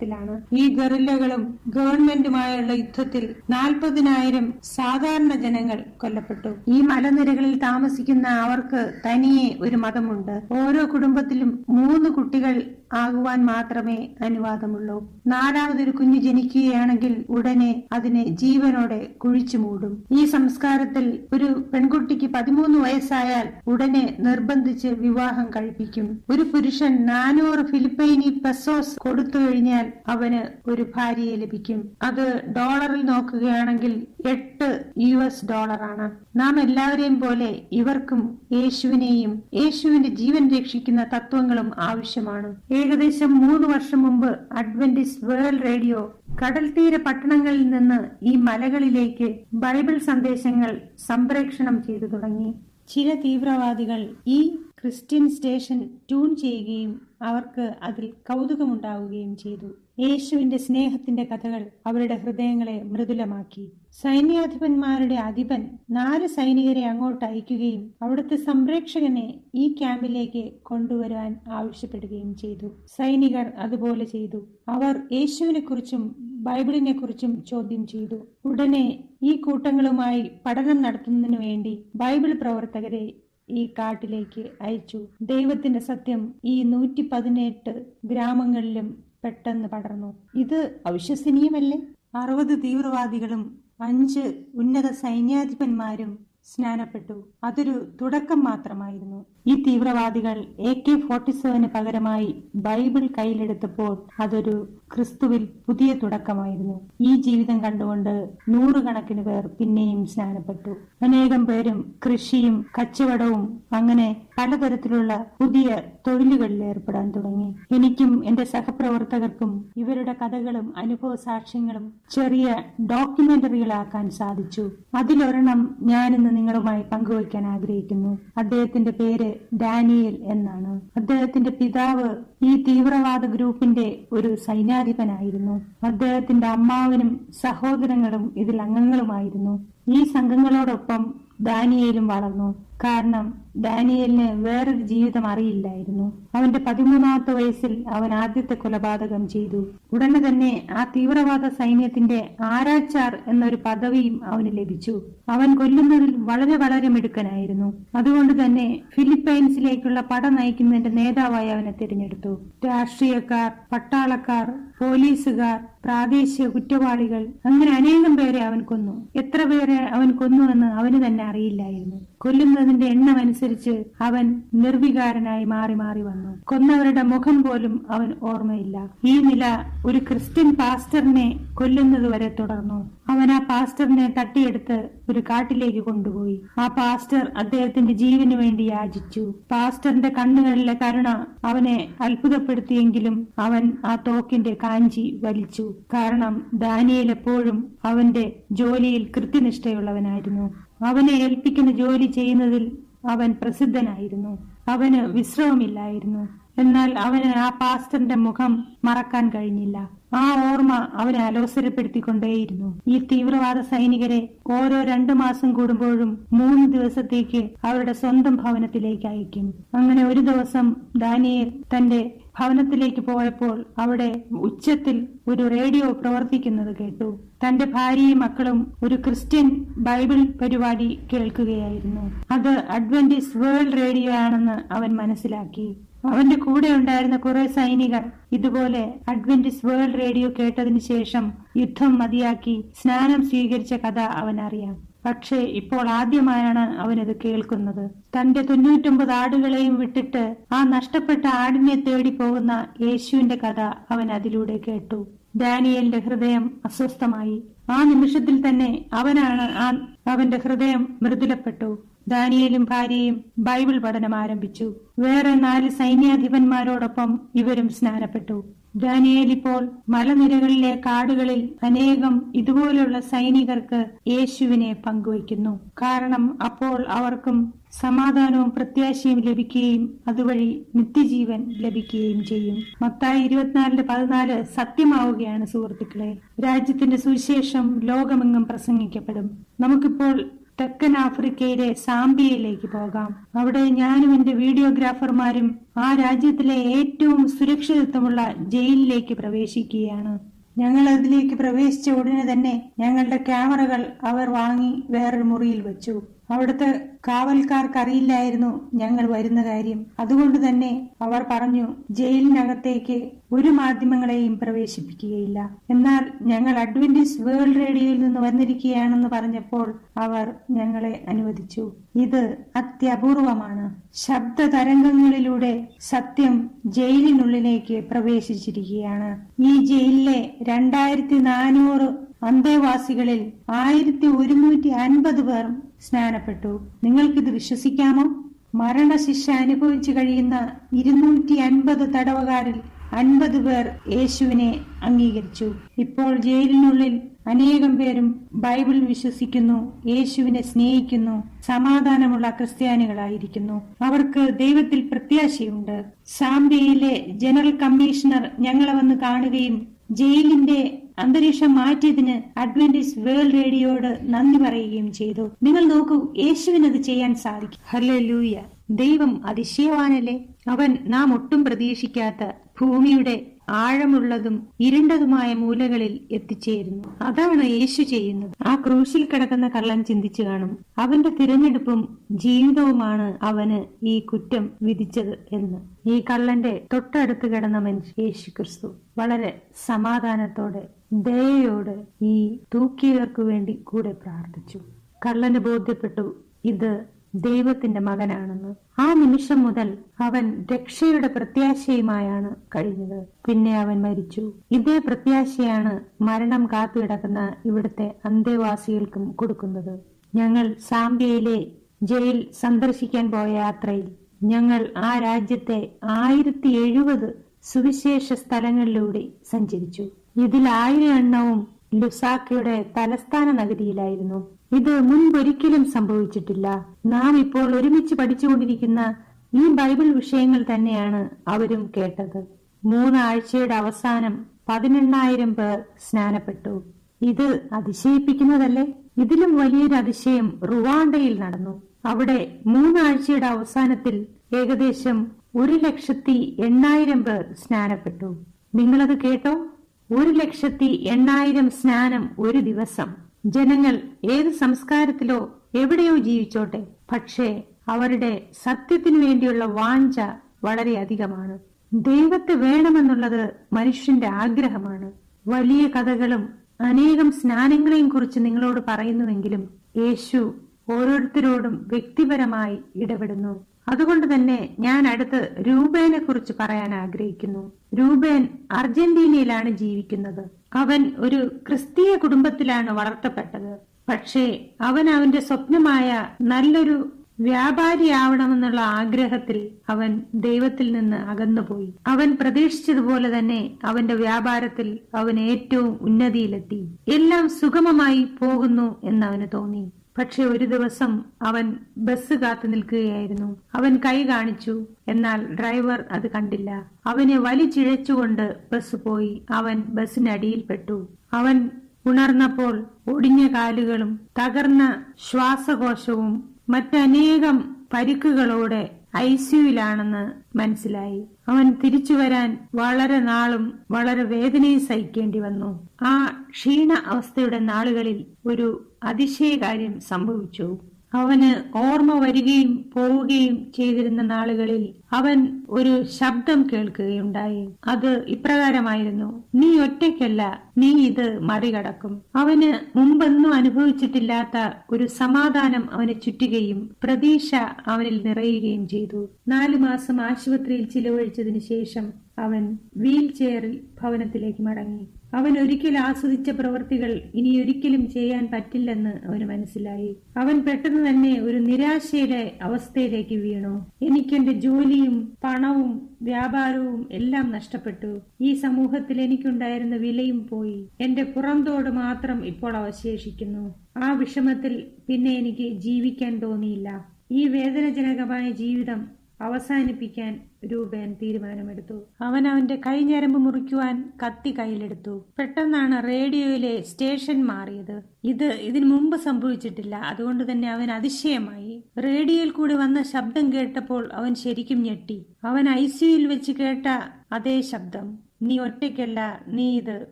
ശ്രമത്തിലാണ് 0.09 0.35
ഈ 0.59 0.63
ഗറില്ലകളും 0.75 1.41
ഗവൺമെന്റുമായുള്ള 1.75 2.73
യുദ്ധത്തിൽ 2.81 3.23
നാൽപ്പതിനായിരം 3.49 4.45
സാധാരണ 4.69 5.33
ജനങ്ങൾ 5.45 5.79
കൊല്ലപ്പെട്ടു. 6.01 6.51
ഈ 6.67 6.77
മലനിരകളിൽ 6.91 7.53
താമസിക്കുന്ന 7.67 8.27
അവർക്ക് 8.45 8.81
തനിയെ 9.05 9.47
ഒരു 9.61 9.77
മതമുണ്ട്. 9.85 10.35
ഓരോ 10.61 10.83
കുടുംബത്തിലും 10.93 11.51
മൂന്ന് 11.79 12.09
കുട്ടികൾ 12.09 12.55
ആകുവാൻ 12.93 13.45
മാത്രമേ 13.45 14.09
അനുവാദമുള്ളൂ. 14.21 15.11
നാലാമതൊരു 15.27 15.91
കുഞ്ഞു 15.91 16.19
ജനിക്കുകയാണെങ്കിൽ 16.19 17.25
ഉടനെ 17.29 17.83
അതിനെ 17.93 18.23
ജീവനോടെ 18.27 18.99
കുഴിച്ചു 19.03 19.57
മൂടും. 19.57 20.03
ഈ 20.11 20.25
സംസ്കാരത്തിൽ 20.25 21.19
ഒരു 21.33 21.69
പെൺകുട്ടിക്ക് 21.73 22.25
പതിമൂന്ന് 22.25 22.79
വയസ്സായാൽ 22.79 23.49
ഉടനെ 23.67 24.15
നിർബന്ധിച്ച് 24.19 24.87
വിവാഹം 24.87 25.47
കഴിപ്പിക്കും. 25.55 26.19
ഒരു 26.29 26.41
പുരുഷൻ 26.41 27.05
നാനൂറ് 27.05 27.65
ഫിലിപ്പൈനി 27.65 28.41
പെസോസ് 28.45 28.99
കൊടുത്തു 28.99 29.39
കഴിഞ്ഞാൽ 29.39 29.93
അവന് 30.07 30.69
ഒരു 30.69 30.85
ഭാര്യയെ 30.95 31.35
ലഭിക്കും. 31.35 31.89
അത് 32.01 32.43
ഡോളറിൽ 32.57 33.01
നോക്കുകയാണെങ്കിൽ 33.05 34.07
എട്ട് 34.27 34.83
യു 34.97 35.17
എസ് 35.17 35.45
ഡോളറാണ്. 35.45 36.11
നാം 36.35 36.59
എല്ലാവരെയും 36.59 37.19
പോലെ 37.19 37.61
ഇവർക്കും 37.71 38.39
യേശുവിനെയും 38.51 39.43
യേശുവിന്റെ 39.53 40.09
ജീവൻ 40.09 40.49
രക്ഷിക്കുന്ന 40.57 41.05
തത്വങ്ങളും 41.15 41.71
ആവശ്യമാണ്. 41.79 42.55
ഏകദേശം 42.73 43.37
മൂന്ന് 43.37 43.67
വർഷം 43.67 44.03
മുമ്പ് 44.03 44.39
അഡ്വന്റിസ് 44.51 45.25
വേൾഡ് 45.25 45.63
റേഡിയോ 45.63 46.19
കടൽ 46.45 46.71
തീര 46.71 46.95
പട്ടണങ്ങളിൽ 46.95 47.69
നിന്ന് 47.69 48.25
ഈ 48.25 48.35
മലകളിലേക്ക് 48.35 49.35
ബൈബിൾ 49.53 49.97
സന്ദേശങ്ങൾ 49.97 50.81
സംപ്രേക്ഷണം 51.07 51.83
ചെയ്തു 51.83 52.05
തുടങ്ങി. 52.05 52.53
ചില 52.93 53.13
തീവ്രവാദികൾ 53.25 54.09
ഈ 54.27 54.57
ക്രിസ്ത്യൻ 54.81 55.29
സ്റ്റേഷൻ 55.29 55.79
ട്യൂൺ 56.09 56.35
ചെയ്യുകയും 56.35 57.01
അവർക്ക് 57.21 57.73
അതിൽ 57.83 58.11
കൗതുകമുണ്ടാവുകയും 58.11 59.37
ചെയ്തു. 59.37 59.67
യേശുവിന്റെ 59.99 60.57
സ്നേഹത്തിന്റെ 60.57 61.23
കഥകൾ 61.23 61.65
അവരുടെ 61.87 62.15
ഹൃദയങ്ങളെ 62.15 62.83
മൃദുലമാക്കി. 62.83 63.71
സൈന്യാധിപന്മാരുടെ 64.01 65.15
അധിപൻ 65.15 65.67
നാല് 65.89 66.27
സൈനികരെ 66.27 66.85
അങ്ങോട്ട് 66.85 67.25
അയക്കുകയും 67.25 67.93
അവിടുത്തെ 68.01 68.35
സംരക്ഷകനെ 68.35 69.39
ഈ 69.55 69.73
ക്യാമ്പിലേക്ക് 69.73 70.51
കൊണ്ടുവരാൻ 70.63 71.39
ആവശ്യപ്പെടുകയും 71.51 72.35
ചെയ്തു. 72.35 72.67
സൈനികർ 72.97 73.51
അതുപോലെ 73.57 74.05
ചെയ്തു. 74.05 74.47
അവർ 74.69 75.01
യേശുവിനെ 75.11 75.59
കുറിച്ചും 75.59 76.15
ബൈബിളിനെ 76.19 76.93
കുറിച്ചും 76.93 77.43
ചോദ്യം 77.45 77.87
ചെയ്തു. 77.87 78.27
ഉടനെ 78.45 79.03
ഈ 79.23 79.35
കൂട്ടങ്ങളുമായി 79.35 80.31
പഠനം 80.45 80.81
നടത്തുന്നതിനു 80.81 81.37
വേണ്ടി 81.37 81.85
ബൈബിൾ 81.95 82.31
പ്രവർത്തകരെ 82.33 83.13
ഈ 83.51 83.73
കാട്ടിലേക്ക് 83.79 84.49
അയച്ചു. 84.61 85.07
ദൈവത്തിന്റെ 85.21 85.79
സത്യം 85.79 86.35
ഈ 86.45 86.63
നൂറ്റി 86.63 87.09
പതിനെട്ട് 87.11 87.85
ഗ്രാമങ്ങളിലും 88.05 89.03
പെട്ടെന്ന് 89.23 89.67
പടർന്നു. 89.67 90.13
ഇത് 90.35 90.79
അവിശ്വസനീയമല്ലേ? 90.85 91.81
അറുപത് 92.15 92.63
തീവ്രവാദികളും 92.63 93.59
അഞ്ച് 93.81 94.43
ഉന്നത 94.55 94.85
സൈന്യാധിപന്മാരും 94.85 96.28
സ്നാനപ്പെട്ടു. 96.53 97.15
അതൊരു 97.43 97.73
തുടക്കം 98.01 98.43
മാത്രമായിരുന്നു. 98.43 99.19
ഈ 99.47 99.63
തീവ്രവാദികൾ 99.63 100.37
എ 100.59 100.73
കെ 100.73 100.95
ഫോർട്ടി 101.07 101.31
സെവന് 101.31 101.67
പകരമായി 101.75 102.43
ബൈബിൾ 102.55 103.07
കയ്യിലെടുത്തപ്പോൾ 103.17 103.91
അതൊരു 104.19 104.55
ക്രിസ്തുവിൽ 104.95 105.49
പുതിയ 105.67 105.93
തുടക്കമായിരുന്നു. 105.93 106.75
ഈ 107.01 107.21
ജീവിതം 107.21 107.57
കണ്ടുകൊണ്ട് 107.63 108.13
നൂറുകണക്കിന് 108.49 109.23
പേർ 109.23 109.47
പിന്നെയും 109.59 110.05
സ്നാനപ്പെട്ടു. 110.05 110.73
അനേകം 111.01 111.45
പേരും 111.45 111.95
കൃഷിയും 112.05 112.65
കച്ചവടവും 112.79 113.43
അങ്ങനെ 113.73 114.07
പലതരത്തിലുള്ള 114.37 115.25
പുതിയ 115.39 115.69
തൊഴിലുകളിൽ 116.09 116.63
ഏർപ്പെടാൻ 116.63 117.11
തുടങ്ങി. 117.11 117.55
എനിക്കും 117.75 118.25
എന്റെ 118.25 118.43
സഹപ്രവർത്തകർക്കും 118.43 119.65
ഇവരുടെ 119.77 120.15
കഥകളും 120.21 120.73
അനുഭവ 120.77 121.15
സാക്ഷ്യങ്ങളും 121.15 121.93
ചെറിയ 122.11 122.55
ഡോക്യുമെന്ററികളാക്കാൻ 122.81 124.09
സാധിച്ചു. 124.09 124.71
അതിലൊരെണ്ണം 124.95 125.75
ഞാനിന്ന് 125.81 126.35
നിങ്ങളുമായി 126.37 126.81
പങ്കുവയ്ക്കാൻ 126.81 127.47
ആഗ്രഹിക്കുന്നു. 127.47 128.17
അദ്ദേഹത്തിന്റെ 128.37 128.91
പേര് 128.91 129.33
ഡാനിയൽ 129.55 130.17
എന്നാണ്. 130.23 130.81
അദ്ദേഹത്തിന്റെ 130.97 131.49
പിതാവ് 131.49 132.09
ഈ 132.43 132.63
തീവ്രവാദ 132.63 133.25
ഗ്രൂപ്പിന്റെ 133.25 133.99
ഒരു 134.11 134.35
സൈന്യാധിപനായിരുന്നു. 134.35 135.61
അദ്ദേഹത്തിന്റെ 135.85 136.47
അമ്മാവനും 136.47 137.27
സഹോദരങ്ങളും 137.41 138.33
ഇതിൽ 138.37 138.61
അംഗങ്ങളുമായിരുന്നു. 138.61 139.67
ഈ 139.89 140.03
സംഘങ്ങളോടൊപ്പം 140.03 141.13
ദാനിയേലും 141.41 142.07
വളർന്നു. 142.07 142.68
കാരണം 142.83 143.33
ഡാനിയലിന് 143.61 144.27
വേറൊരു 144.31 144.81
ജീവിതം 144.81 145.27
അറിയില്ലായിരുന്നു. 145.27 146.27
അവന്റെ 146.35 146.59
പതിമൂന്നാമത്തെ 146.59 147.33
വയസ്സിൽ 147.33 147.83
അവൻ 147.87 148.13
ആദ്യത്തെ 148.13 148.53
കൊലപാതകം 148.53 149.27
ചെയ്തു. 149.27 149.67
ഉടനെ 149.93 150.19
തന്നെ 150.27 150.67
ആ 150.71 150.83
തീവ്രവാദ 150.83 151.47
സൈന്യത്തിന്റെ 151.47 152.35
ആരാച്ചാർ 152.41 153.17
എന്നൊരു 153.27 153.57
പദവിയും 153.65 154.21
അവന് 154.25 154.57
ലഭിച്ചു. 154.57 155.01
അവൻ 155.29 155.55
കൊല്ലുന്നതിൽ 155.55 156.15
വളരെ 156.17 156.55
വളരെ 156.55 156.87
മിടുക്കനായിരുന്നു. 156.87 157.73
അതുകൊണ്ട് 157.95 158.45
തന്നെ 158.45 158.79
ഫിലിപ്പൈൻസിലേക്കുള്ള 158.95 160.01
പട 160.01 160.27
നയിക്കുന്നതിന്റെ 160.27 160.89
നേതാവായി 160.89 161.47
അവനെ 161.47 161.73
തിരഞ്ഞെടുത്തു. 161.81 162.41
രാഷ്ട്രീയക്കാർ 162.67 163.51
പട്ടാളക്കാർ 163.71 164.45
പോലീസുകാർ 164.81 165.59
പ്രാദേശിക 165.85 166.47
കുറ്റവാളികൾ 166.47 167.27
അങ്ങനെ 167.45 167.71
അനേകം 167.71 168.17
പേരെ 168.17 168.41
അവൻ 168.43 168.61
കൊന്നു. 168.61 169.07
എത്ര 169.15 169.43
പേരെ 169.43 169.75
അവൻ 169.75 170.11
കൊന്നു 170.11 170.43
എന്ന് 170.43 170.67
അവന് 170.67 171.05
തന്നെ 171.05 171.23
അറിയില്ലായിരുന്നു. 171.23 172.08
കൊല്ലുന്നതിന്റെ 172.21 172.85
എണ്ണമനുസരിച്ച് 172.85 173.83
അവൻ 174.01 174.41
നിർവികാരനായി 174.53 175.43
മാറി 175.43 175.73
മാറി 175.73 176.01
വന്നു. 176.01 176.37
കൊന്നവരുടെ 176.43 177.01
മുഖം 177.01 177.43
പോലും 177.43 177.85
അവൻ 177.89 178.13
ഓർമ്മയില്ല. 178.23 178.89
ഈ 179.05 179.19
നില 179.19 179.45
ഒരു 179.85 179.97
ക്രിസ്ത്യൻ 179.97 180.55
പാസ്റ്ററിനെ 180.55 181.39
കൊല്ലുന്നത് 181.53 182.07
വരെ 182.11 182.35
തുടർന്നു. 182.39 182.79
അവൻ 183.09 183.31
ആ 183.31 183.39
പാസ്റ്ററിനെ 183.39 184.13
തട്ടിയെടുത്ത് 184.19 184.89
ഒരു 185.09 185.19
കാട്ടിലേക്ക് 185.19 185.79
കൊണ്ടുപോയി. 185.79 186.41
ആ 186.59 186.67
പാസ്റ്റർ 186.67 187.31
അദ്ദേഹത്തിന്റെ 187.37 187.93
ജീവന് 187.93 188.35
വേണ്ടി 188.35 188.63
യാചിച്ചു. 188.63 189.33
പാസ്റ്ററിന്റെ 189.51 190.09
കണ്ണുകളിലെ 190.09 190.77
കരുണ 190.81 191.09
അവനെ 191.45 191.89
അത്ഭുതപ്പെടുത്തിയെങ്കിലും 192.01 193.27
അവൻ 193.39 193.73
ആ 193.85 193.95
തോക്കിന്റെ 194.07 194.57
കാഞ്ചി 194.63 195.19
വലിച്ചു. 195.23 195.75
കാരണം 195.93 196.45
ദാനിയേൽ 196.53 197.11
എപ്പോഴും 197.11 197.67
അവന്റെ 197.85 198.25
ജോലിയിൽ 198.51 199.11
കൃത്യനിഷ്ഠയുള്ളവനായിരുന്നു. 199.17 200.68
അവനെ 200.85 201.11
ഏൽപ്പിക്കുന്ന 201.11 201.71
ജോലി 201.71 202.05
ചെയ്യുന്നതിൽ 202.05 202.77
അവൻ 203.09 203.35
പ്രസിദ്ധനായിരുന്നു. 203.41 204.37
അവന് 204.67 204.95
വിശ്രമമില്ലായിരുന്നു. 204.95 206.29
എന്നാൽ 206.57 206.99
അവന് 206.99 207.39
ആ 207.39 207.49
പാസ്റ്ററിന്റെ 207.49 208.15
മുഖം 208.15 208.65
മറക്കാൻ 208.83 209.29
കഴിഞ്ഞില്ല. 209.29 209.89
ആ 210.13 210.53
ഓർമ്മ 210.53 210.87
അവനെ 210.93 211.19
അലോസരപ്പെടുത്തിക്കൊണ്ടേയിരുന്നു. 211.19 212.81
ഈ 212.87 212.99
തീവ്രവാദ 212.99 213.59
സൈനികരെ 213.59 214.29
ഓരോ 214.51 214.81
രണ്ടു 214.81 215.13
മാസം 215.13 215.53
കൂടുമ്പോഴും 215.53 216.25
മൂന്ന് 216.33 216.73
ദിവസത്തേക്ക് 216.73 217.49
അവരുടെ 217.63 217.93
സ്വന്തം 217.93 218.35
ഭവനത്തിലേക്ക് 218.35 219.07
അയക്കും. 219.07 219.53
അങ്ങനെ 219.73 220.05
ഒരു 220.05 220.19
ദിവസം 220.19 220.75
ദാനിയേൽ 220.97 221.63
തന്റെ 221.77 222.11
ഭവനത്തിലേക്ക് 222.39 223.01
പോയപ്പോൾ 223.01 223.65
അവിടെ 223.77 224.23
ഉച്ചത്തിൽ 224.31 225.07
ഒരു 225.27 225.47
റേഡിയോ 225.47 225.91
പ്രവർത്തിക്കുന്നത് 225.91 226.75
കേട്ടു. 226.79 227.19
തന്റെ 227.47 227.65
ഭാര്യയും 227.65 228.19
മക്കളും 228.19 228.73
ഒരു 228.83 228.95
ക്രിസ്ത്യൻ 228.95 229.65
ബൈബിൾ 229.77 230.25
പരിപാടി 230.41 230.99
കേൾക്കുകയായിരുന്നു. 231.13 232.23
അത് 232.31 232.49
അഡ്വന്റിസ് 232.49 233.37
വേൾഡ് 233.37 233.77
റേഡിയോ 233.77 234.13
ആണെന്ന് 234.13 234.73
അവൻ 234.73 234.95
മനസ്സിലാക്കി. 234.95 235.77
അവന്റെ 236.05 236.35
കൂടെ 236.35 236.73
ഉണ്ടായിരുന്ന 236.75 237.17
കുറെ 237.17 237.47
സൈനികർ 237.47 238.11
ഇതുപോലെ 238.31 238.93
അഡ്വന്റിസ് 239.09 239.65
വേൾഡ് 239.65 240.01
റേഡിയോ 240.01 240.29
കേട്ടതിന് 240.39 240.79
ശേഷം 240.79 241.33
യുദ്ധം 241.57 241.99
മതിയാക്കി 241.99 242.65
സ്നാനം 242.81 243.29
സ്വീകരിച്ച 243.29 243.73
കഥ 243.73 243.99
അവൻ 243.99 244.41
അറിയാം 244.41 244.88
പക്ഷേ 245.05 245.37
ഇപ്പോൾ 245.37 245.89
ആദ്യമായാണ് 245.89 246.77
അവനത് 246.77 247.15
കേൾക്കുന്നത്. 247.25 247.89
തന്റെ 247.89 248.41
തൊണ്ണൂറ്റൊമ്പത് 248.41 249.11
ആടുകളെയും 249.11 249.79
വിട്ടിട്ട് 249.79 250.37
ആ 250.51 250.63
നഷ്ടപ്പെട്ട 250.63 251.25
ആടിനെ 251.27 251.83
തേടി 251.87 252.09
പോകുന്ന 252.09 252.67
യേശുവിന്റെ 252.81 253.35
കഥ 253.35 253.59
അവൻ 253.91 254.11
അതിലൂടെ 254.11 254.59
കേട്ടു. 254.67 255.07
ഡാനിയലിന്റെ 255.41 255.99
ഹൃദയം 255.99 256.51
അസ്വസ്ഥമായി. 256.65 257.43
ആ 257.69 257.83
നിമിഷത്തിൽ 257.83 258.49
തന്നെ 258.49 258.85
അവനാണ് 258.93 259.41
ആ 259.41 259.87
അവന്റെ 260.07 260.37
ഹൃദയം 260.37 260.99
മൃദുലപ്പെട്ടു. 261.01 261.88
ദാനിയലും 262.09 262.63
ഭാര്യയും 262.63 263.25
ബൈബിൾ 263.39 263.77
പഠനം 263.77 264.15
ആരംഭിച്ചു. 264.15 264.75
വേറെ 264.99 265.35
നാല് 265.35 265.69
സൈന്യാധിപന്മാരോടൊപ്പം 265.69 267.19
ഇവരും 267.35 267.69
സ്നാനപ്പെട്ടു. 267.69 268.45
ദാനിയേൽ 268.75 269.31
ഇപ്പോൾ 269.31 269.69
മലനിരകളിലെ 269.89 270.81
കാടുകളിൽ 270.85 271.49
അനേകം 271.63 272.31
ഇതുപോലെയുള്ള 272.35 272.99
സൈനികർക്ക് 272.99 273.85
യേശുവിനെ 274.07 274.75
പങ്കുവയ്ക്കുന്നു. 274.85 275.59
കാരണം 275.81 276.37
അപ്പോൾ 276.45 276.85
അവർക്കും 276.89 277.53
സമാധാനവും 277.81 278.49
പ്രത്യാശയും 278.49 279.19
ലഭിക്കുകയും 279.19 279.99
അതുവഴി 280.07 280.65
നിത്യജീവൻ 280.75 281.49
ലഭിക്കുകയും 281.49 282.25
ചെയ്യും. 282.25 282.57
മത്തായി 282.81 283.21
ഇരുപത്തിനാലിന്റെ 283.23 283.83
പതിനാല് 283.83 284.43
സത്യമാവുകയാണ് 284.43 285.45
സുഹൃത്തുക്കളെ. 285.45 286.17
രാജ്യത്തിന്റെ 286.45 286.97
സുവിശേഷം 286.97 287.79
ലോകമെങ്ങും 287.83 288.45
പ്രസംഗിക്കപ്പെടും. 288.45 289.45
നമുക്കിപ്പോൾ 289.59 290.29
തെക്കൻ 290.61 290.97
ആഫ്രിക്കയിലെ 290.97 291.73
സാംബിയയിലേക്ക് 291.73 292.67
പോകാം. 292.67 293.09
അവിടെ 293.39 293.61
ഞാനും 293.81 294.13
എന്റെ 294.13 294.33
വീഡിയോഗ്രാഫർമാരും 294.33 295.47
ആ 295.77 295.87
രാജ്യത്തിലെ 295.93 296.57
ഏറ്റവും 296.77 297.27
സുരക്ഷിതത്വമുള്ള 297.27 298.21
ജയിലിലേക്ക് 298.55 299.13
പ്രവേശിക്കുകയാണ്. 299.13 300.13
ഞങ്ങൾ 300.57 300.85
അതിലേക്ക് 300.89 301.35
പ്രവേശിച്ച 301.35 301.89
ഉടനെ 301.89 302.23
തന്നെ 302.31 302.55
ഞങ്ങളുടെ 302.79 303.17
ക്യാമറകൾ 303.17 303.81
അവർ 304.03 304.29
വാങ്ങി 304.29 304.71
വേറൊരു 304.89 305.23
മുറിയിൽ 305.23 305.61
വെച്ചു. 305.61 305.95
അവിടുത്തെ 306.31 306.89
കാവൽക്കാർക്കറിയില്ലായിരുന്നു 307.07 308.69
ഞങ്ങൾ 308.73 309.05
വരുന്ന 309.05 309.43
കാര്യം. 309.43 309.85
അതുകൊണ്ട് 309.99 310.49
തന്നെ 310.49 310.89
അവർ 311.01 311.25
പറഞ്ഞു 311.31 311.67
ജയിലിനകത്തേക്ക് 311.91 313.09
ഒരു 313.31 313.49
മാധ്യമങ്ങളെയും 313.49 314.39
പ്രവേശിപ്പിക്കുകയില്ല. 314.39 315.49
എന്നാൽ 315.69 316.11
ഞങ്ങൾ 316.21 316.59
അഡ്വന്റീസ് 316.59 317.21
വേൾഡ് 317.21 317.67
റേഡിയോയിൽ 317.67 317.99
നിന്ന് 317.99 318.19
വന്നിരിക്കുകയാണെന്ന് 318.19 319.09
പറഞ്ഞപ്പോൾ 319.09 319.79
അവർ 319.97 320.33
ഞങ്ങളെ 320.51 321.05
അനുവദിച്ചു. 321.07 321.71
ഇത് 321.95 322.37
അത്യപൂർവമാണ്. 322.55 323.75
ശബ്ദ 323.93 324.41
തരംഗങ്ങളിലൂടെ 324.41 325.67
സത്യം 325.79 326.51
ജയിലിനുള്ളിലേക്ക് 326.65 327.83
പ്രവേശിച്ചിരിക്കുകയാണ്. 327.91 329.27
ഈ 329.39 329.65
ജയിലിലെ 329.65 330.33
രണ്ടായിരത്തി 330.43 331.15
നാനൂറ് 331.15 332.08
അന്തേവാസികളിൽ 332.23 333.31
ആയിരത്തി 333.49 334.05
ഒരുന്നൂറ്റി 334.05 334.67
അൻപത് 334.67 335.21
പേർ 335.21 335.45
സ്നാനപ്പെട്ടു. 335.81 336.67
നിങ്ങൾക്കിത് 336.83 337.29
വിശ്വസിക്കാമോ? 337.29 338.23
മരണശിക്ഷ 338.55 339.29
അനുഭവിച്ചു 339.29 339.91
കഴിയുന്ന 339.91 340.49
ഇരുന്നൂറ്റി 340.73 341.33
അൻപത് 341.33 341.93
തടവുകാരിൽ 341.93 342.61
അൻപത് 342.93 343.45
പേർ 343.45 343.69
യേശുവിനെ 343.91 344.59
അംഗീകരിച്ചു. 344.83 345.53
ഇപ്പോൾ 345.77 346.17
ജയിലിനുള്ളിൽ 346.17 347.01
അനേകം 347.27 347.75
പേരും 347.75 348.21
ബൈബിൾ 348.33 348.79
വിശ്വസിക്കുന്നു 348.79 349.83
യേശുവിനെ 349.87 350.41
സ്നേഹിക്കുന്നു 350.43 351.23
സമാധാനമുള്ള 351.45 352.29
ക്രിസ്ത്യാനികളായിരിക്കുന്നു. 352.29 353.61
അവർക്ക് 353.81 354.37
ദൈവത്തിൽ 354.37 354.89
പ്രത്യാശയുണ്ട്. 354.91 355.85
സാംബിയയിലെ 356.05 357.05
ജനറൽ 357.09 357.55
കമ്മീഷണർ 357.55 358.31
ഞങ്ങളെ 358.39 358.73
വന്ന് 358.73 358.95
കാണുകയും 358.95 359.67
ജയിലിന്റെ 359.91 360.81
അന്തരീക്ഷം 360.99 361.55
മാറ്റിയതിന് 361.55 362.39
അഡ്വന്റിസ് 362.39 362.99
വേൾഡ് 362.99 363.33
റേഡിയോയോട് 363.33 363.99
നന്ദി 364.01 364.39
പറയുകയും 364.39 364.93
ചെയ്തു. 364.93 365.31
നിങ്ങൾ 365.43 365.65
നോക്കൂ 365.65 366.13
യേശുവിനത് 366.17 366.81
ചെയ്യാൻ 366.81 367.15
സാധിക്കും. 367.15 367.59
ഹലോ 367.69 367.97
ലൂയ 367.97 368.41
ദൈവം 368.69 369.27
അതിശയവാനല്ലേ? 369.27 370.23
അവൻ 370.49 370.77
നാം 370.87 371.13
ഒട്ടും 371.13 371.45
പ്രതീക്ഷിക്കാത്ത 371.45 372.31
ഭൂമിയുടെ 372.61 373.25
ആഴമുള്ളതും 373.49 374.47
ഇരുണ്ടതുമായ 374.59 375.33
മൂലകളിൽ 375.33 375.99
എത്തിച്ചേരുന്നു. 376.11 376.83
അതാണ് 377.01 377.43
യേശു 377.43 377.81
ചെയ്യുന്നത്. 377.81 378.31
ആ 378.43 378.63
ക്രൂശിൽ 378.67 379.07
കിടക്കുന്ന 379.13 379.47
കള്ളൻ 379.47 379.83
ചിന്തിച്ചു 379.83 380.23
കാണും. 380.23 380.57
അവന്റെ 380.77 381.09
തിരഞ്ഞെടുപ്പും 381.09 381.97
ജീവിതവുമാണ് 382.11 383.17
അവന് 383.21 383.85
ഈ 383.85 383.99
കുറ്റം 383.99 384.49
വിധിച്ചത് 384.61 385.17
എന്ന്. 385.31 385.89
ഈ 385.89 386.03
കള്ളന്റെ 386.09 386.65
തൊട്ടടുത്ത് 386.73 387.27
കിടന്ന 387.27 387.57
മനുഷ്യ 387.57 388.01
യേശു 388.01 388.29
ക്രിസ്തു 388.29 388.67
വളരെ 388.97 389.41
സമാധാനത്തോടെ 389.65 390.67
ദയയോടെ 390.93 391.85
ഈ 392.01 392.39
തൂക്കിയവർക്ക് 392.55 393.21
വേണ്ടി 393.21 393.53
കൂടെ 393.53 393.91
പ്രാർത്ഥിച്ചു. 393.91 394.59
കള്ളന് 395.05 395.39
ബോധ്യപ്പെട്ടു 395.39 396.15
ഇത് 396.45 396.98
ദൈവത്തിന്റെ 397.15 397.79
മകനാണെന്ന്. 397.79 398.81
ആ 398.81 398.93
നിമിഷം 398.93 399.43
മുതൽ 399.43 399.77
അവൻ 399.99 400.45
രക്ഷയുടെ 400.53 401.07
പ്രത്യാശയുമായാണ് 401.07 402.35
കഴിഞ്ഞത്. 402.55 403.07
പിന്നെ 403.25 403.59
അവൻ 403.59 403.81
മരിച്ചു. 403.81 404.33
ഇതേ 404.51 404.77
പ്രത്യാശയാണ് 404.77 406.03
മരണം 406.03 406.49
കാത്തുകിടക്കുന്ന 406.53 407.33
ഇവിടുത്തെ 407.45 407.95
അന്തേവാസികൾക്കും 408.05 409.11
കൊടുക്കുന്നത്. 409.11 409.79
ഞങ്ങൾ 410.15 410.55
സാംബിയയിലെ 410.69 411.47
ജയിൽ 411.83 412.27
സന്ദർശിക്കാൻ 412.39 413.11
പോയ 413.11 413.31
യാത്രയിൽ 413.31 413.91
ഞങ്ങൾ 414.23 414.73
ആ 414.77 414.99
രാജ്യത്തെ 414.99 415.71
ആയിരത്തി 415.83 416.47
എഴുപത് 416.47 417.25
സുവിശേഷ 417.43 418.13
സ്ഥലങ്ങളിലൂടെ 418.13 419.07
സഞ്ചരിച്ചു. 419.29 419.89
ഇതിൽ 420.17 420.49
ആയിരം 420.49 420.95
എണ്ണവും 420.95 421.47
ലുസാക്കയുടെ 421.75 422.65
തലസ്ഥാന 422.77 423.31
നഗരിയിലായിരുന്നു. 423.31 424.38
ഇത് 424.51 424.79
മുൻപൊരിക്കലും 424.79 425.71
സംഭവിച്ചിട്ടില്ല. 425.71 426.65
നാം 426.85 427.17
ഇപ്പോൾ 427.19 427.55
ഒരുമിച്ച് 427.55 427.95
പഠിച്ചുകൊണ്ടിരിക്കുന്ന 427.95 428.95
ഈ 429.33 429.47
ബൈബിൾ 429.47 429.93
വിഷയങ്ങൾ 429.93 430.45
തന്നെയാണ് 430.53 431.09
അവരും 431.27 431.71
കേട്ടത്. 431.77 432.23
മൂന്നാഴ്ചയുടെ 432.65 433.55
അവസാനം 433.55 434.25
പതിനെണ്ണായിരം 434.49 435.35
പേർ 435.35 435.63
സ്നാനപ്പെട്ടു. 435.89 436.63
ഇത് 437.01 437.39
അതിശയിപ്പിക്കുന്നതല്ലേ? 437.53 438.65
ഇതിലും 438.97 439.37
വലിയൊരു 439.37 439.75
അതിശയം 439.75 440.39
റുവാണ്ടയിൽ 440.51 441.19
നടന്നു. 441.19 441.61
അവിടെ 441.85 442.39
മൂന്നാഴ്ചയുടെ 442.47 443.25
അവസാനത്തിൽ 443.25 444.05
ഏകദേശം 444.35 445.11
ഒരു 445.35 445.53
ലക്ഷത്തി 445.53 446.37
എണ്ണായിരം 446.45 447.03
പേർ 447.03 447.25
സ്നാനപ്പെട്ടു. 447.33 448.25
നിങ്ങളത് 448.55 448.97
കേട്ടോ? 448.99 449.47
ഒരു 449.91 450.09
ലക്ഷത്തി 450.09 450.87
എണ്ണായിരം 450.87 451.49
സ്നാനം 451.49 452.09
ഒരു 452.19 452.37
ദിവസം. 452.37 453.08
ജനങ്ങൾ 453.25 453.81
ഏത് 454.11 454.29
സംസ്കാരത്തിലോ 454.29 455.41
എവിടെയോ 455.55 455.97
ജീവിച്ചോട്ടെ 455.97 456.67
പക്ഷേ 456.91 457.43
അവരുടെ 457.67 458.29
സത്യത്തിനു 458.43 458.99
വേണ്ടിയുള്ള 458.99 459.45
വാഞ്ച 459.45 459.99
വളരെ 460.43 460.77
അധികമാണ്. 460.77 461.39
ദൈവത്തെ 461.73 462.33
വേണമെന്നുള്ളത് 462.33 463.29
മനുഷ്യന്റെ 463.53 464.07
ആഗ്രഹമാണ്. 464.07 464.91
വലിയ 465.27 465.67
കഥകളും 465.67 466.29
അനേകം 466.61 467.11
സ്നാനങ്ങളെയും 467.11 467.89
കുറിച്ച് 467.89 468.19
നിങ്ങളോട് 468.19 468.61
പറയുന്നുവെങ്കിലും 468.67 469.49
യേശു 469.77 470.35
ഓരോരുത്തരോടും 470.71 471.65
വ്യക്തിപരമായി 471.67 472.57
ഇടപെടുന്നു. 472.75 473.45
അതുകൊണ്ട് 473.69 474.13
തന്നെ 474.13 474.55
ഞാൻ 474.59 474.87
അടുത്ത് 474.87 475.35
രൂപേനെ 475.47 475.99
കുറിച്ച് 475.99 476.33
പറയാൻ 476.39 476.75
ആഗ്രഹിക്കുന്നു. 476.75 477.51
രൂപേൻ 477.75 478.27
അർജന്റീനയിലാണ് 478.51 479.49
ജീവിക്കുന്നത്. 479.49 480.25
അവൻ 480.53 480.91
ഒരു 480.97 481.31
ക്രിസ്തീയ 481.47 481.95
കുടുംബത്തിലാണ് 481.95 482.71
വളർത്തപ്പെട്ടത്. 482.71 483.57
പക്ഷേ 483.89 484.49
അവൻ 484.61 484.89
അവന്റെ 484.89 485.21
സ്വപ്നമായ 485.21 486.07
നല്ലൊരു 486.21 486.91
വ്യാപാരിയാവണമെന്നുള്ള 487.19 488.61
ആഗ്രഹത്തിൽ 488.61 489.49
അവൻ 489.69 490.01
ദൈവത്തിൽ 490.13 490.71
നിന്ന് 490.71 490.97
അകന്നുപോയി. 490.97 491.73
അവൻ 491.87 492.17
പ്രതീക്ഷിച്ചതുപോലെ 492.21 493.19
തന്നെ 493.19 493.57
അവന്റെ 493.63 493.93
വ്യാപാരത്തിൽ 493.93 494.79
അവൻ 494.95 495.19
ഏറ്റവും 495.19 495.77
ഉന്നതിയിലെത്തി. 495.81 496.69
എല്ലാം 496.87 497.29
സുഗമമായി 497.29 498.03
പോകുന്നു 498.03 498.75
എന്നവന് 498.83 499.27
തോന്നി. 499.33 499.71
പക്ഷെ 499.99 500.23
ഒരു 500.23 500.45
ദിവസം 500.45 501.03
അവൻ 501.21 501.55
ബസ് 501.77 502.13
കാത്തു 502.13 502.47
നിൽക്കുകയായിരുന്നു. 502.47 503.37
അവൻ 503.55 503.79
കൈ 503.85 504.03
കാണിച്ചു. 504.03 504.67
എന്നാൽ 504.87 505.25
ഡ്രൈവർ 505.25 505.83
അത് 505.91 506.11
കണ്ടില്ല. 506.11 506.71
അവനെ 506.85 507.19
വലിച്ചിഴച്ചുകൊണ്ട് 507.19 508.37
ബസ് 508.53 508.75
പോയി. 508.75 509.21
അവൻ 509.29 509.59
ബസ്സിനടിയിൽപ്പെട്ടു 509.59 510.87
അവൻ 511.13 511.49
ഉണർന്നപ്പോൾ 511.85 512.65
ഒടിഞ്ഞ 512.87 513.27
കാലുകളും 513.27 513.99
തകർന്ന 514.21 514.83
ശ്വാസകോശവും 515.11 516.29
മറ്റനേകം 516.49 517.55
പരിക്കുകളോടെ 517.73 518.75
ഐസിയുലാണെന്ന് 518.97 520.37
മനസ്സിലായി. 520.37 521.03
അവൻ 521.27 521.51
തിരിച്ചു 521.51 521.93
വരാൻ 521.93 522.37
വളരെ 522.55 522.99
നാളും 522.99 523.59
വളരെ 523.71 524.03
വേദനയും 524.03 524.59
സഹിക്കേണ്ടി 524.59 525.19
വന്നു. 525.19 525.69
ആ 525.81 526.23
ക്ഷീണ 526.29 526.73
അവസ്ഥയുടെ 526.73 527.39
നാളുകളിൽ 527.39 528.05
ഒരു 528.25 528.68
അതിശയകാര്യം 528.83 529.79
സംഭവിച്ചു. 529.79 530.57
അവന് 530.93 531.57
ഓർമ്മ 531.57 531.99
വരികയും 531.99 532.69
പോവുകയും 532.73 533.51
ചെയ്തിരുന്ന 533.57 534.01
നാളുകളിൽ 534.01 534.75
അവൻ 534.93 535.41
ഒരു 535.49 535.83
ശബ്ദം 535.83 536.47
കേൾക്കുകയുണ്ടായി. 536.53 537.49
അത് 537.67 538.05
ഇപ്രകാരമായിരുന്നു 538.07 539.23
നീ 539.35 539.59
ഒറ്റയ്ക്കല്ല 539.59 540.43
നീ 540.57 540.85
ഇത് 540.85 541.19
മറികടക്കും. 541.19 542.01
അവന് 542.15 542.77
മുമ്പൊന്നും 542.77 543.33
അനുഭവിച്ചിട്ടില്ലാത്ത 543.33 544.53
ഒരു 544.71 544.87
സമാധാനം 544.87 545.69
അവനെ 545.71 545.93
ചുറ്റുകയും 545.93 546.75
പ്രതീക്ഷ 546.83 547.35
അവനിൽ 547.67 548.01
നിറയുകയും 548.05 548.67
ചെയ്തു. 548.67 549.09
നാലു 549.27 549.57
മാസം 549.57 550.01
ആശുപത്രിയിൽ 550.01 550.65
ചിലവഴിച്ചതിനു 550.65 551.39
ശേഷം 551.39 551.93
അവൻ 552.19 552.57
വീൽ 552.77 553.11
ചെയറിൽ 553.11 553.59
ഭവനത്തിലേക്ക് 553.81 554.41
മടങ്ങി. 554.41 554.87
അവൻ 555.13 555.39
ഒരിക്കൽ 555.39 555.77
ആസ്വദിച്ച 555.77 556.29
പ്രവൃത്തികൾ 556.29 557.01
ഇനി 557.15 557.41
ഒരിക്കലും 557.41 557.91
ചെയ്യാൻ 557.91 558.29
പറ്റില്ലെന്ന് 558.33 558.89
അവന് 559.05 559.25
മനസ്സിലായി. 559.25 559.97
അവൻ 560.17 560.41
പെട്ടെന്ന് 560.41 560.89
തന്നെ 560.89 561.19
ഒരു 561.21 561.37
നിരാശയുടെ 561.37 562.37
അവസ്ഥയിലേക്ക് 562.41 563.15
വീണു. 563.15 563.85
എനിക്കെന്റെ 563.85 564.31
ജോലിയും 564.31 565.17
പണവും 565.23 565.89
വ്യാപാരവും 566.01 566.87
എല്ലാം 566.91 567.31
നഷ്ടപ്പെട്ടു. 567.31 567.99
ഈ 568.21 568.33
സമൂഹത്തിൽ 568.33 569.01
എനിക്കുണ്ടായിരുന്ന 569.01 569.75
വിലയും 569.75 570.27
പോയി. 570.27 570.67
എന്റെ 570.81 571.03
പുറന്തോട് 571.03 571.69
മാത്രം 571.69 572.25
ഇപ്പോൾ 572.25 572.57
അവശേഷിക്കുന്നു. 572.57 573.55
ആ 573.77 573.91
വിഷമത്തിൽ 573.91 574.63
പിന്നെ 574.89 575.11
എനിക്ക് 575.11 575.53
ജീവിക്കാൻ 575.53 576.19
തോന്നിയില്ല. 576.19 576.99
ഈ 577.11 577.27
വേദനജനകമായ 577.27 578.31
ജീവിതം 578.31 578.98
അവസാനിപ്പിക്കാൻ 579.21 580.19
രൂപേൻ 580.45 580.93
തീരുമാനമെടുത്തു. 580.93 581.83
അവൻ 582.01 582.27
അവന്റെ 582.27 582.61
കൈഞ്ഞരമ്പ് 582.67 583.19
മുറിക്കുവാൻ 583.19 583.93
കത്തി 584.05 584.39
കയ്യിലെടുത്തു. 584.39 585.05
പെട്ടെന്നാണ് 585.19 585.87
റേഡിയോയിലെ 585.87 586.61
സ്റ്റേഷൻ 586.61 587.23
മാറിയത്. 587.23 587.81
ഇത് 588.03 588.23
ഇതിനു 588.23 588.65
മുമ്പ് 588.65 588.97
സംഭവിച്ചിട്ടില്ല. 588.97 589.75
അതുകൊണ്ട് 589.75 590.31
തന്നെ 590.31 590.51
അവൻ 590.51 590.71
അതിശയമായി. 590.71 591.63
റേഡിയോയിൽ 591.79 592.29
കൂടി 592.29 592.53
വന്ന 592.53 592.83
ശബ്ദം 592.83 593.33
കേട്ടപ്പോൾ 593.33 593.89
അവൻ 593.93 594.15
ശരിക്കും 594.15 594.63
ഞെട്ടി. 594.63 595.05
അവൻ 595.23 595.49
ഐസിയുയിൽ 595.49 596.07
വെച്ച് 596.07 596.31
കേട്ട 596.31 596.65
അതേ 597.11 597.41
ശബ്ദം. 597.41 598.08
നീ 598.21 598.39
ഒറ്റയ്ക്കല്ല 598.39 599.19
നീ 599.27 599.57
ഇത് 599.57 599.87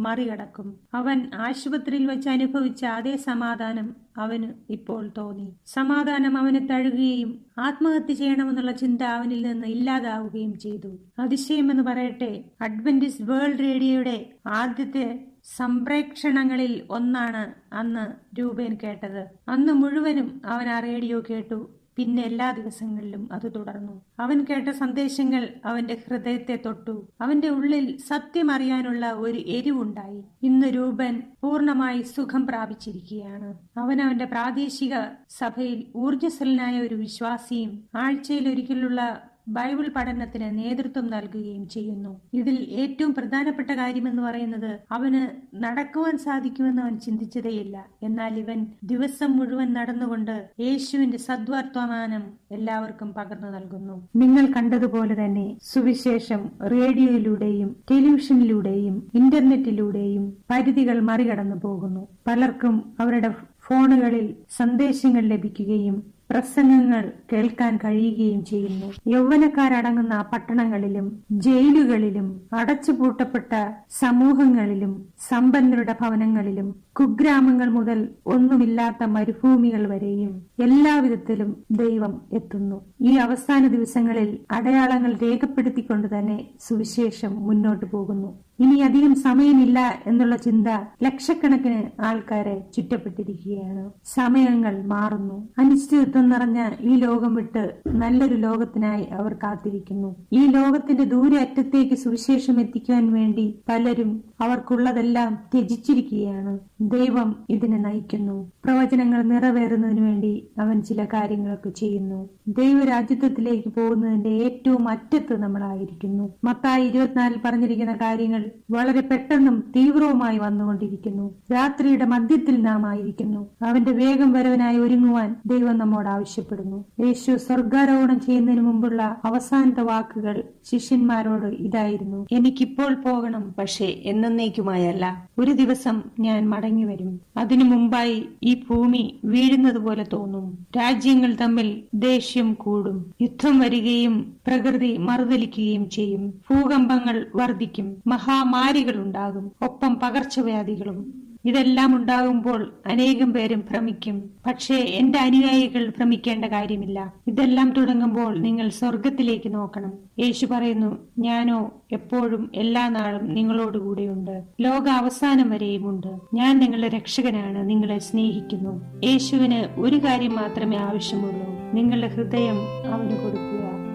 മറികടക്കും. 0.00 0.80
അവൻ 0.94 1.30
ആശുപത്രിയിൽ 1.34 2.06
വെച്ച് 2.06 2.28
അനുഭവിച്ച 2.28 2.84
അതേ 2.84 3.16
സമാധാനം 3.16 3.96
അവന് 4.16 4.72
ഇപ്പോൾ 4.72 5.10
തോന്നി. 5.18 5.54
സമാധാനം 5.66 6.36
അവനെ 6.36 6.66
തഴുകുകയും 6.66 7.44
ആത്മഹത്യ 7.58 8.14
ചെയ്യണമെന്നുള്ള 8.14 8.72
ചിന്ത 8.72 9.02
അവനിൽ 9.02 9.46
നിന്ന് 9.46 9.66
ഇല്ലാതാവുകയും 9.66 10.58
ചെയ്തു. 10.58 10.98
അതിശയമെന്ന് 11.18 11.82
പറയട്ടെ 11.82 12.44
അഡ്വന്റിസ് 12.60 13.22
വേൾഡ് 13.22 13.58
റേഡിയോയുടെ 13.58 14.30
ആദ്യത്തെ 14.46 15.24
സംപ്രേക്ഷണങ്ങളിൽ 15.56 16.82
ഒന്നാണ് 16.90 17.74
അന്ന് 17.74 18.04
രൂപേൻ 18.40 18.78
കേട്ടത്. 18.82 19.22
അന്ന് 19.48 19.72
മുഴുവനും 19.72 20.42
അവൻ 20.44 20.68
ആ 20.68 20.80
റേഡിയോ 20.80 21.22
കേട്ടു. 21.30 21.81
പിന്നെ 21.96 22.22
എല്ലാ 22.22 22.50
ദിവസങ്ങളിലും 22.50 23.28
അത് 23.32 23.52
തുടർന്നു. 23.56 24.02
അവൻ 24.20 24.44
കേട്ട 24.44 24.68
സന്ദേശങ്ങൾ 24.68 25.48
അവന്റെ 25.64 26.02
ഹൃദയത്തെ 26.08 26.60
തൊട്ടു. 26.66 27.08
അവന്റെ 27.20 27.48
ഉള്ളിൽ 27.48 27.96
സത്യം 27.96 28.50
അറിയാനുള്ള 28.50 29.12
ഒരു 29.12 29.38
എരിവുണ്ടായി. 29.38 30.24
ഇന്ന് 30.42 30.66
രൂപൻ 30.66 31.22
പൂർണമായി 31.42 32.02
സുഖം 32.02 32.46
പ്രാപിച്ചിരിക്കുകയാണ്. 32.46 33.54
അവൻ 33.76 34.02
അവന്റെ 34.02 34.24
പ്രാദേശിക 34.24 34.94
സഭയിൽ 35.30 35.86
ഊർജസ്വലനായ 35.96 36.80
ഒരു 36.80 36.94
വിശ്വാസിയും 36.94 37.84
ആഴ്ചയിൽ 37.94 38.48
ഒരിക്കലുള്ള 38.48 39.31
ബൈബിൾ 39.48 39.88
പഠനത്തിന് 39.96 40.58
നേതൃത്വം 40.58 41.06
നൽകുകയും 41.06 41.68
ചെയ്യുന്നു. 41.68 42.20
ഇതിൽ 42.34 42.56
ഏറ്റവും 42.70 43.14
പ്രധാനപ്പെട്ട 43.14 43.70
കാര്യമെന്ന് 43.70 44.22
പറയുന്നത് 44.22 44.78
അവന് 44.92 45.22
നടക്കുവാൻ 45.64 46.18
സാധിക്കുമെന്ന് 46.18 46.82
അവൻ 46.82 46.98
ചിന്തിച്ചതേയില്ല. 46.98 47.84
എന്നാൽ 48.02 48.38
ഇവൻ 48.38 48.66
ദിവസം 48.84 49.36
മുഴുവൻ 49.36 49.72
നടന്നുകൊണ്ട് 49.72 50.48
യേശുവിന്റെ 50.60 51.18
സദ്വർത്തമാനം 51.18 52.24
എല്ലാവർക്കും 52.52 53.14
പകർന്നു 53.18 53.48
നൽകുന്നു. 53.48 54.08
നിങ്ങൾ 54.16 54.46
കണ്ടതുപോലെ 54.56 55.24
തന്നെ 55.24 55.56
സുവിശേഷം 55.62 56.50
റേഡിയോയിലൂടെയും 56.62 57.76
ടെലിവിഷനിലൂടെയും 57.90 59.08
ഇന്റർനെറ്റിലൂടെയും 59.14 60.36
പരിധികൾ 60.50 61.00
മറികടന്നു 61.00 61.56
പോകുന്നു. 61.56 62.08
പലർക്കും 62.26 62.96
അവരുടെ 63.00 63.30
ഫോണുകളിൽ 63.66 64.34
സന്ദേശങ്ങൾ 64.50 65.20
ലഭിക്കുകയും 65.20 65.96
പ്രസംഗങ്ങൾ 66.32 67.02
കേൾക്കാൻ 67.32 67.76
കഴിയുകയും 67.76 68.44
ചെയ്യുന്നു. 68.44 68.86
യൗവനക്കാരടങ്ങുന്ന 69.08 70.14
പട്ടണങ്ങളിലും 70.32 71.06
ജയിലുകളിലും 71.46 72.28
അടച്ചുപൂട്ടപ്പെട്ട 72.52 73.52
സമൂഹങ്ങളിലും 74.00 74.92
സമ്പന്നരുടെ 75.28 75.96
ഭവനങ്ങളിലും 76.00 76.68
കുഗ്രാമങ്ങൾ 76.92 77.68
മുതൽ 77.68 77.98
ഒന്നുമില്ലാത്ത 78.26 79.04
മരുഭൂമികൾ 79.16 79.88
വരെയും 79.88 80.32
എല്ലാവിധത്തിലും 80.60 81.50
ദൈവം 81.70 82.14
എത്തുന്നു. 82.32 82.78
ഈ 83.00 83.12
അവസാന 83.16 83.66
ദിവസങ്ങളിൽ 83.66 84.38
അടയാളങ്ങൾ 84.50 85.12
രേഖപ്പെടുത്തിക്കൊണ്ട് 85.22 86.18
തന്നെ 86.18 86.38
സുവിശേഷം 86.60 87.46
മുന്നോട്ടു 87.46 87.86
പോകുന്നു. 87.92 88.30
ഇനി 88.62 88.80
അധികം 88.80 89.14
സമയമില്ല 89.14 89.78
എന്നുള്ള 90.06 90.36
ചിന്ത 90.36 90.66
ലക്ഷക്കണക്കിന് 91.02 92.02
ആൾക്കാരെ 92.02 92.64
ചുറ്റപ്പെട്ടിരിക്കുകയാണ്. 92.76 93.90
സമയങ്ങൾ 94.04 94.86
മാറുന്നു. 94.86 95.48
അനിശ്ചിതത്വം 95.58 96.28
നിറഞ്ഞ 96.28 96.70
ഈ 96.80 96.96
ലോകം 96.96 97.34
വിട്ട് 97.34 97.74
നല്ലൊരു 97.88 98.34
ലോകത്തിനായി 98.34 99.04
അവർ 99.04 99.32
കാത്തിരിക്കുന്നു. 99.32 100.16
ഈ 100.32 100.46
ലോകത്തിന്റെ 100.46 101.04
ദൂരെ 101.04 101.40
അറ്റത്തേക്ക് 101.40 101.94
സുവിശേഷം 101.94 102.60
എത്തിക്കാൻ 102.60 103.12
വേണ്ടി 103.12 103.58
പലരും 103.68 104.24
അവർക്കുള്ളതെല്ലാം 104.40 105.38
ത്യജിച്ചിരിക്കുകയാണ്. 105.54 106.58
ദൈവം 106.80 107.36
ഇതിനെ 107.50 107.78
നയിക്കുന്നു. 107.78 108.52
പ്രവചനങ്ങൾ 108.64 109.22
നിറവേറുന്നതിന് 109.22 110.00
വേണ്ടി 110.00 110.48
അവൻ 110.58 110.82
ചില 110.82 111.04
കാര്യങ്ങളൊക്കെ 111.04 111.70
ചെയ്യുന്നു. 111.70 112.28
ദൈവരാജ്യത്വത്തിലേക്ക് 112.48 113.68
പോകുന്നതിന്റെ 113.68 114.30
ഏറ്റവും 114.30 114.88
അറ്റത്ത് 114.88 115.40
നമ്മളായിരിക്കുന്നു. 115.42 116.34
മത്തായി 116.44 116.84
ഇരുപത്തിനാലിൽ 116.84 117.40
പറഞ്ഞിരിക്കുന്ന 117.44 117.92
കാര്യങ്ങൾ 117.92 118.51
വളരെ 118.70 119.00
പെട്ടെന്നും 119.00 119.72
തീവ്രവുമായി 119.76 120.38
വന്നുകൊണ്ടിരിക്കുന്നു. 120.38 121.34
രാത്രിയുടെ 121.52 122.04
മധ്യത്തിൽ 122.04 122.62
നാം 122.62 122.86
ആയിരിക്കുന്നു. 122.86 123.48
അവന്റെ 123.64 123.90
വേഗം 123.90 124.32
വരവനായി 124.32 124.78
ഒരുങ്ങുവാൻ 124.78 125.36
ദൈവം 125.46 125.78
നമ്മോട് 125.78 126.08
ആവശ്യപ്പെടുന്നു. 126.08 126.84
യേശു 127.06 127.36
സ്വർഗാരോഹണം 127.36 128.20
ചെയ്യുന്നതിന് 128.20 128.60
മുമ്പുള്ള 128.60 129.16
അവസാനത്തെ 129.24 129.80
വാക്കുകൾ 129.80 130.42
ശിഷ്യന്മാരോട് 130.72 131.46
ഇതായിരുന്നു. 131.46 132.26
എനിക്കിപ്പോൾ 132.32 132.94
പോകണം 132.94 133.54
പക്ഷേ 133.58 133.84
എന്നേക്കുമായല്ല. 133.84 135.28
ഒരു 135.38 135.50
ദിവസം 135.50 136.02
ഞാൻ 136.20 136.48
മടങ്ങി 136.48 136.84
വരും 136.84 137.20
അതിനു 137.36 137.64
മുമ്പായി 137.64 138.28
ഈ 138.42 138.54
ഭൂമി 138.54 139.20
വീഴുന്നത് 139.24 139.78
പോലെ 139.78 140.06
തോന്നും. 140.12 140.66
രാജ്യങ്ങൾ 140.76 141.36
തമ്മിൽ 141.40 141.82
ദേഷ്യം 141.94 142.54
കൂടും. 142.54 143.14
യുദ്ധം 143.22 143.58
വരികയും 143.58 144.32
പ്രകൃതി 144.46 144.96
മറുതലിക്കുകയും 144.96 145.90
ചെയ്യും. 145.90 146.34
ഭൂകമ്പങ്ങൾ 146.50 147.26
വർദ്ധിക്കും. 147.34 147.96
മഹാമാരികൾ 148.42 148.96
ഉണ്ടാകും 148.96 149.52
ഒപ്പം 149.62 150.00
പകർച്ചവ്യാധികളും. 150.02 151.22
ഇതെല്ലാം 151.44 151.96
ഉണ്ടാകുമ്പോൾ 151.96 152.74
അനേകം 152.86 153.32
പേരും 153.32 153.64
ഭ്രമിക്കും. 153.70 154.30
പക്ഷേ 154.46 154.74
എന്റെ 154.74 155.18
അനുയായികൾ 155.18 155.88
ഭ്രമിക്കേണ്ട 155.88 156.44
കാര്യമില്ല. 156.44 157.12
ഇതെല്ലാം 157.26 157.70
തുടങ്ങുമ്പോൾ 157.70 158.38
നിങ്ങൾ 158.38 158.68
സ്വർഗത്തിലേക്ക് 158.68 159.54
നോക്കണം. 159.54 159.92
യേശു 160.18 160.46
പറയുന്നു 160.46 160.98
ഞാനോ 161.18 161.72
എപ്പോഴും 161.92 162.50
എല്ലാ 162.54 162.88
നാളും 162.88 163.34
നിങ്ങളോടുകൂടെയുണ്ട് 163.34 164.42
ലോക 164.60 164.88
അവസാനം 164.88 165.50
വരെയും 165.50 165.88
ഉണ്ട്. 165.88 166.12
ഞാൻ 166.34 166.58
നിങ്ങളുടെ 166.58 166.88
രക്ഷകനാണ്. 166.88 167.68
നിങ്ങളെ 167.68 167.98
സ്നേഹിക്കുന്നു. 167.98 169.00
യേശുവിന് 169.04 169.80
ഒരു 169.80 169.96
കാര്യം 169.96 170.36
മാത്രമേ 170.36 170.76
ആവശ്യമുള്ളൂ. 170.76 171.52
നിങ്ങളുടെ 171.74 172.06
ഹൃദയം 172.06 172.58
അവന് 172.94 173.16
കൊടുക്കുക 173.24 173.51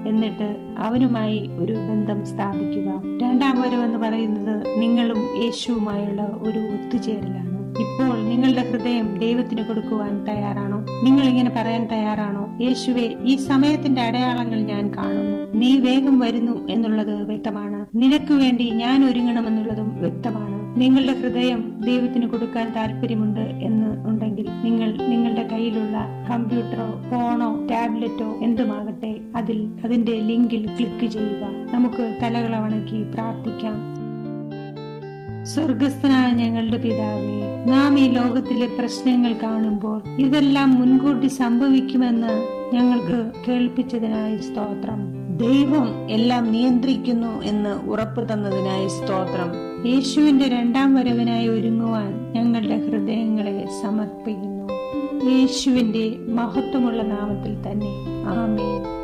എന്നിട്ട് 0.08 0.76
അവനുമായി 0.78 1.50
ഒരു 1.60 1.74
ബന്ധം 1.74 2.26
സ്ഥാപിക്കുക. 2.26 3.02
രണ്ടാം 3.24 3.62
വരവെന്ന് 3.62 3.98
പറയുന്നത് 3.98 4.82
നിങ്ങളും 4.82 5.44
യേശുവുമായുള്ള 5.44 6.22
ഒരു 6.22 6.60
ഒത്തുചേരലാണ്. 6.60 7.48
ഇപ്പോൾ 7.78 8.24
നിങ്ങളുടെ 8.24 8.72
ഹൃദയം 8.72 9.20
ദൈവത്തിന് 9.20 9.64
കൊടുക്കുവാൻ 9.64 10.26
തയ്യാറാണോ? 10.26 10.86
നിങ്ങൾ 11.04 11.24
ഇങ്ങനെ 11.24 11.52
പറയാൻ 11.56 11.88
തയ്യാറാണോ? 11.92 12.58
യേശുവെ 12.62 13.16
ഈ 13.24 13.36
സമയത്തിന്റെ 13.36 14.02
അടയാളങ്ങൾ 14.02 14.62
ഞാൻ 14.62 14.96
കാണുന്നു. 14.98 15.60
നീ 15.60 15.78
വേഗം 15.78 16.20
വരുന്നു 16.20 16.68
എന്നുള്ളത് 16.68 17.28
വ്യക്തമാണ്. 17.28 17.86
നിനക്ക് 17.96 18.34
വേണ്ടി 18.34 18.70
ഞാൻ 18.70 19.10
ഒരുങ്ങണമെന്നുള്ളതും 19.10 19.98
വ്യക്തമാണ്. 20.02 20.57
നിങ്ങളുടെ 20.78 21.14
ഹൃദയം 21.14 21.82
ദൈവത്തിന് 21.86 22.28
കൊടുക്കാൻ 22.28 22.74
താല്പര്യമുണ്ട് 22.76 23.40
എന്ന് 23.40 24.08
ഉണ്ടെങ്കിൽ 24.08 24.48
നിങ്ങൾ 24.64 24.98
നിങ്ങളുടെ 25.08 25.48
കയ്യിലുള്ള 25.48 25.98
കമ്പ്യൂട്ടറോ 26.30 27.04
ഫോണോ 27.12 27.68
ടാബ്ലറ്റോ 27.72 28.40
എന്തുമാകട്ടെ 28.42 29.20
അതിൽ 29.36 29.72
അതിന്റെ 29.86 30.12
ലിങ്കിൽ 30.12 30.66
ക്ലിക്ക് 30.66 31.12
ചെയ്യുക. 31.12 31.74
നമുക്ക് 31.74 32.18
തലകളെ 32.24 32.60
വണക്കി 32.60 33.04
പ്രാർത്ഥിക്കാം. 33.04 33.98
സ്വർഗസ്ഥനായ 35.46 36.32
ഞങ്ങളുടെ 36.32 36.78
പിതാവേ 36.78 37.66
നാം 37.72 38.00
ഈ 38.00 38.08
ലോകത്തിലെ 38.08 38.68
പ്രശ്നങ്ങൾ 38.80 39.34
കാണുമ്പോൾ 39.44 40.02
ഇതെല്ലാം 40.20 40.76
മുൻകൂട്ടി 40.76 41.28
സംഭവിക്കുമെന്ന് 41.28 42.48
ഞങ്ങൾക്ക് 42.74 43.32
കേൾപ്പിച്ചതിനായി 43.48 44.38
സ്തോത്രം. 44.38 45.00
ദൈവം 45.38 46.10
എല്ലാം 46.10 46.52
നിയന്ത്രിക്കുന്നു 46.52 47.42
എന്ന് 47.42 47.90
ഉറപ്പു 47.90 48.22
തന്നതിനായി 48.22 48.88
സ്തോത്രം. 48.88 49.67
യേശുവിന്റെ 49.86 50.50
രണ്ടാം 50.50 50.96
വരവിനായി 50.96 51.48
ഒരുങ്ങുവാൻ 51.48 52.34
ഞങ്ങളുടെ 52.34 52.78
ഹൃദയങ്ങളെ 52.78 53.68
സമർപ്പിക്കുന്നു. 53.82 54.74
യേശുവിന്റെ 55.30 56.16
മഹത്വമുള്ള 56.34 57.04
നാമത്തിൽ 57.04 57.72
തന്നെ. 57.72 57.88
ആമേ 58.28 58.98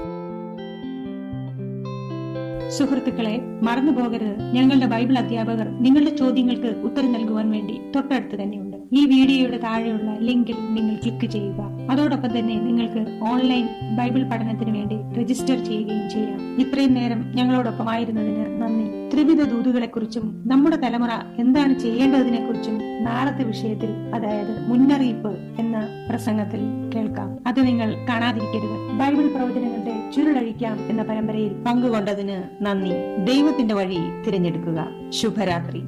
സുഹൃത്തുക്കളെ 2.70 3.42
മറന്നു 3.62 3.92
പോകരുത് 3.92 4.42
ഞങ്ങളുടെ 4.54 4.86
ബൈബിൾ 4.86 5.18
അധ്യാപകർ 5.18 5.68
നിങ്ങളുടെ 5.70 6.16
ചോദ്യങ്ങൾക്ക് 6.16 6.68
ഉത്തരം 6.68 7.14
നൽകുവാൻ 7.14 7.52
വേണ്ടി 7.52 7.80
തൊട്ടടുത്ത് 7.96 8.44
തന്നെയുണ്ട്. 8.44 8.78
ഈ 8.94 9.06
വീഡിയോയുടെ 9.06 9.58
താഴെയുള്ള 9.58 10.18
ലിങ്കിൽ 10.20 10.56
നിങ്ങൾ 10.70 10.96
ക്ലിക്ക് 10.96 11.26
ചെയ്യുക. 11.26 11.62
അതോടൊപ്പം 11.92 12.40
തന്നെ 12.40 12.60
നിങ്ങൾക്ക് 12.60 13.20
ഓൺലൈൻ 13.32 13.66
ബൈബിൾ 13.98 14.24
പഠനത്തിന് 14.24 14.78
വേണ്ടി 14.78 15.20
രജിസ്റ്റർ 15.20 15.66
ചെയ്യുകയും 15.66 16.10
ചെയ്യാം. 16.10 16.62
ഇത്രയും 16.62 16.94
നേരം 16.94 17.32
ഞങ്ങളോടൊപ്പം 17.36 17.90
ആയിരുന്നതിന് 17.90 18.62
നന്ദി. 18.62 18.93
ത്രിവിധ 19.14 19.44
ദൂതുകളെക്കുറിച്ചും 19.44 20.44
നമ്മുടെ 20.48 20.76
തലമുറ 20.76 21.10
എന്താണ് 21.40 21.80
ചെയ്യേണ്ടതിനെ 21.80 22.46
കുറിച്ചും 22.46 23.04
നാളത്തെ 23.04 23.44
വിഷയത്തിൽ 23.44 23.90
അതായത് 24.16 24.68
മുന്നറിയിപ്പ് 24.68 25.32
എന്ന 25.60 25.88
പ്രസംഗത്തിൽ 26.10 26.60
കേൾക്കാം. 26.96 27.48
അത് 27.48 27.68
നിങ്ങൾ 27.68 28.08
കാണാതിരിക്കരുത്. 28.10 29.00
ബൈബിൾ 29.00 29.28
പ്രവചനങ്ങളുടെ 29.28 30.12
ചുരുളഴിക്കാം 30.16 30.80
എന്ന 30.90 31.04
പരമ്പരയിൽ 31.04 31.54
പങ്കുകൊണ്ടതിന് 31.54 32.64
നന്ദി. 32.64 32.92
ദൈവത്തിന്റെ 33.34 33.76
വഴി 33.76 33.98
തിരഞ്ഞെടുക്കുക. 34.28 34.88
ശുഭരാത്രി. 35.10 35.82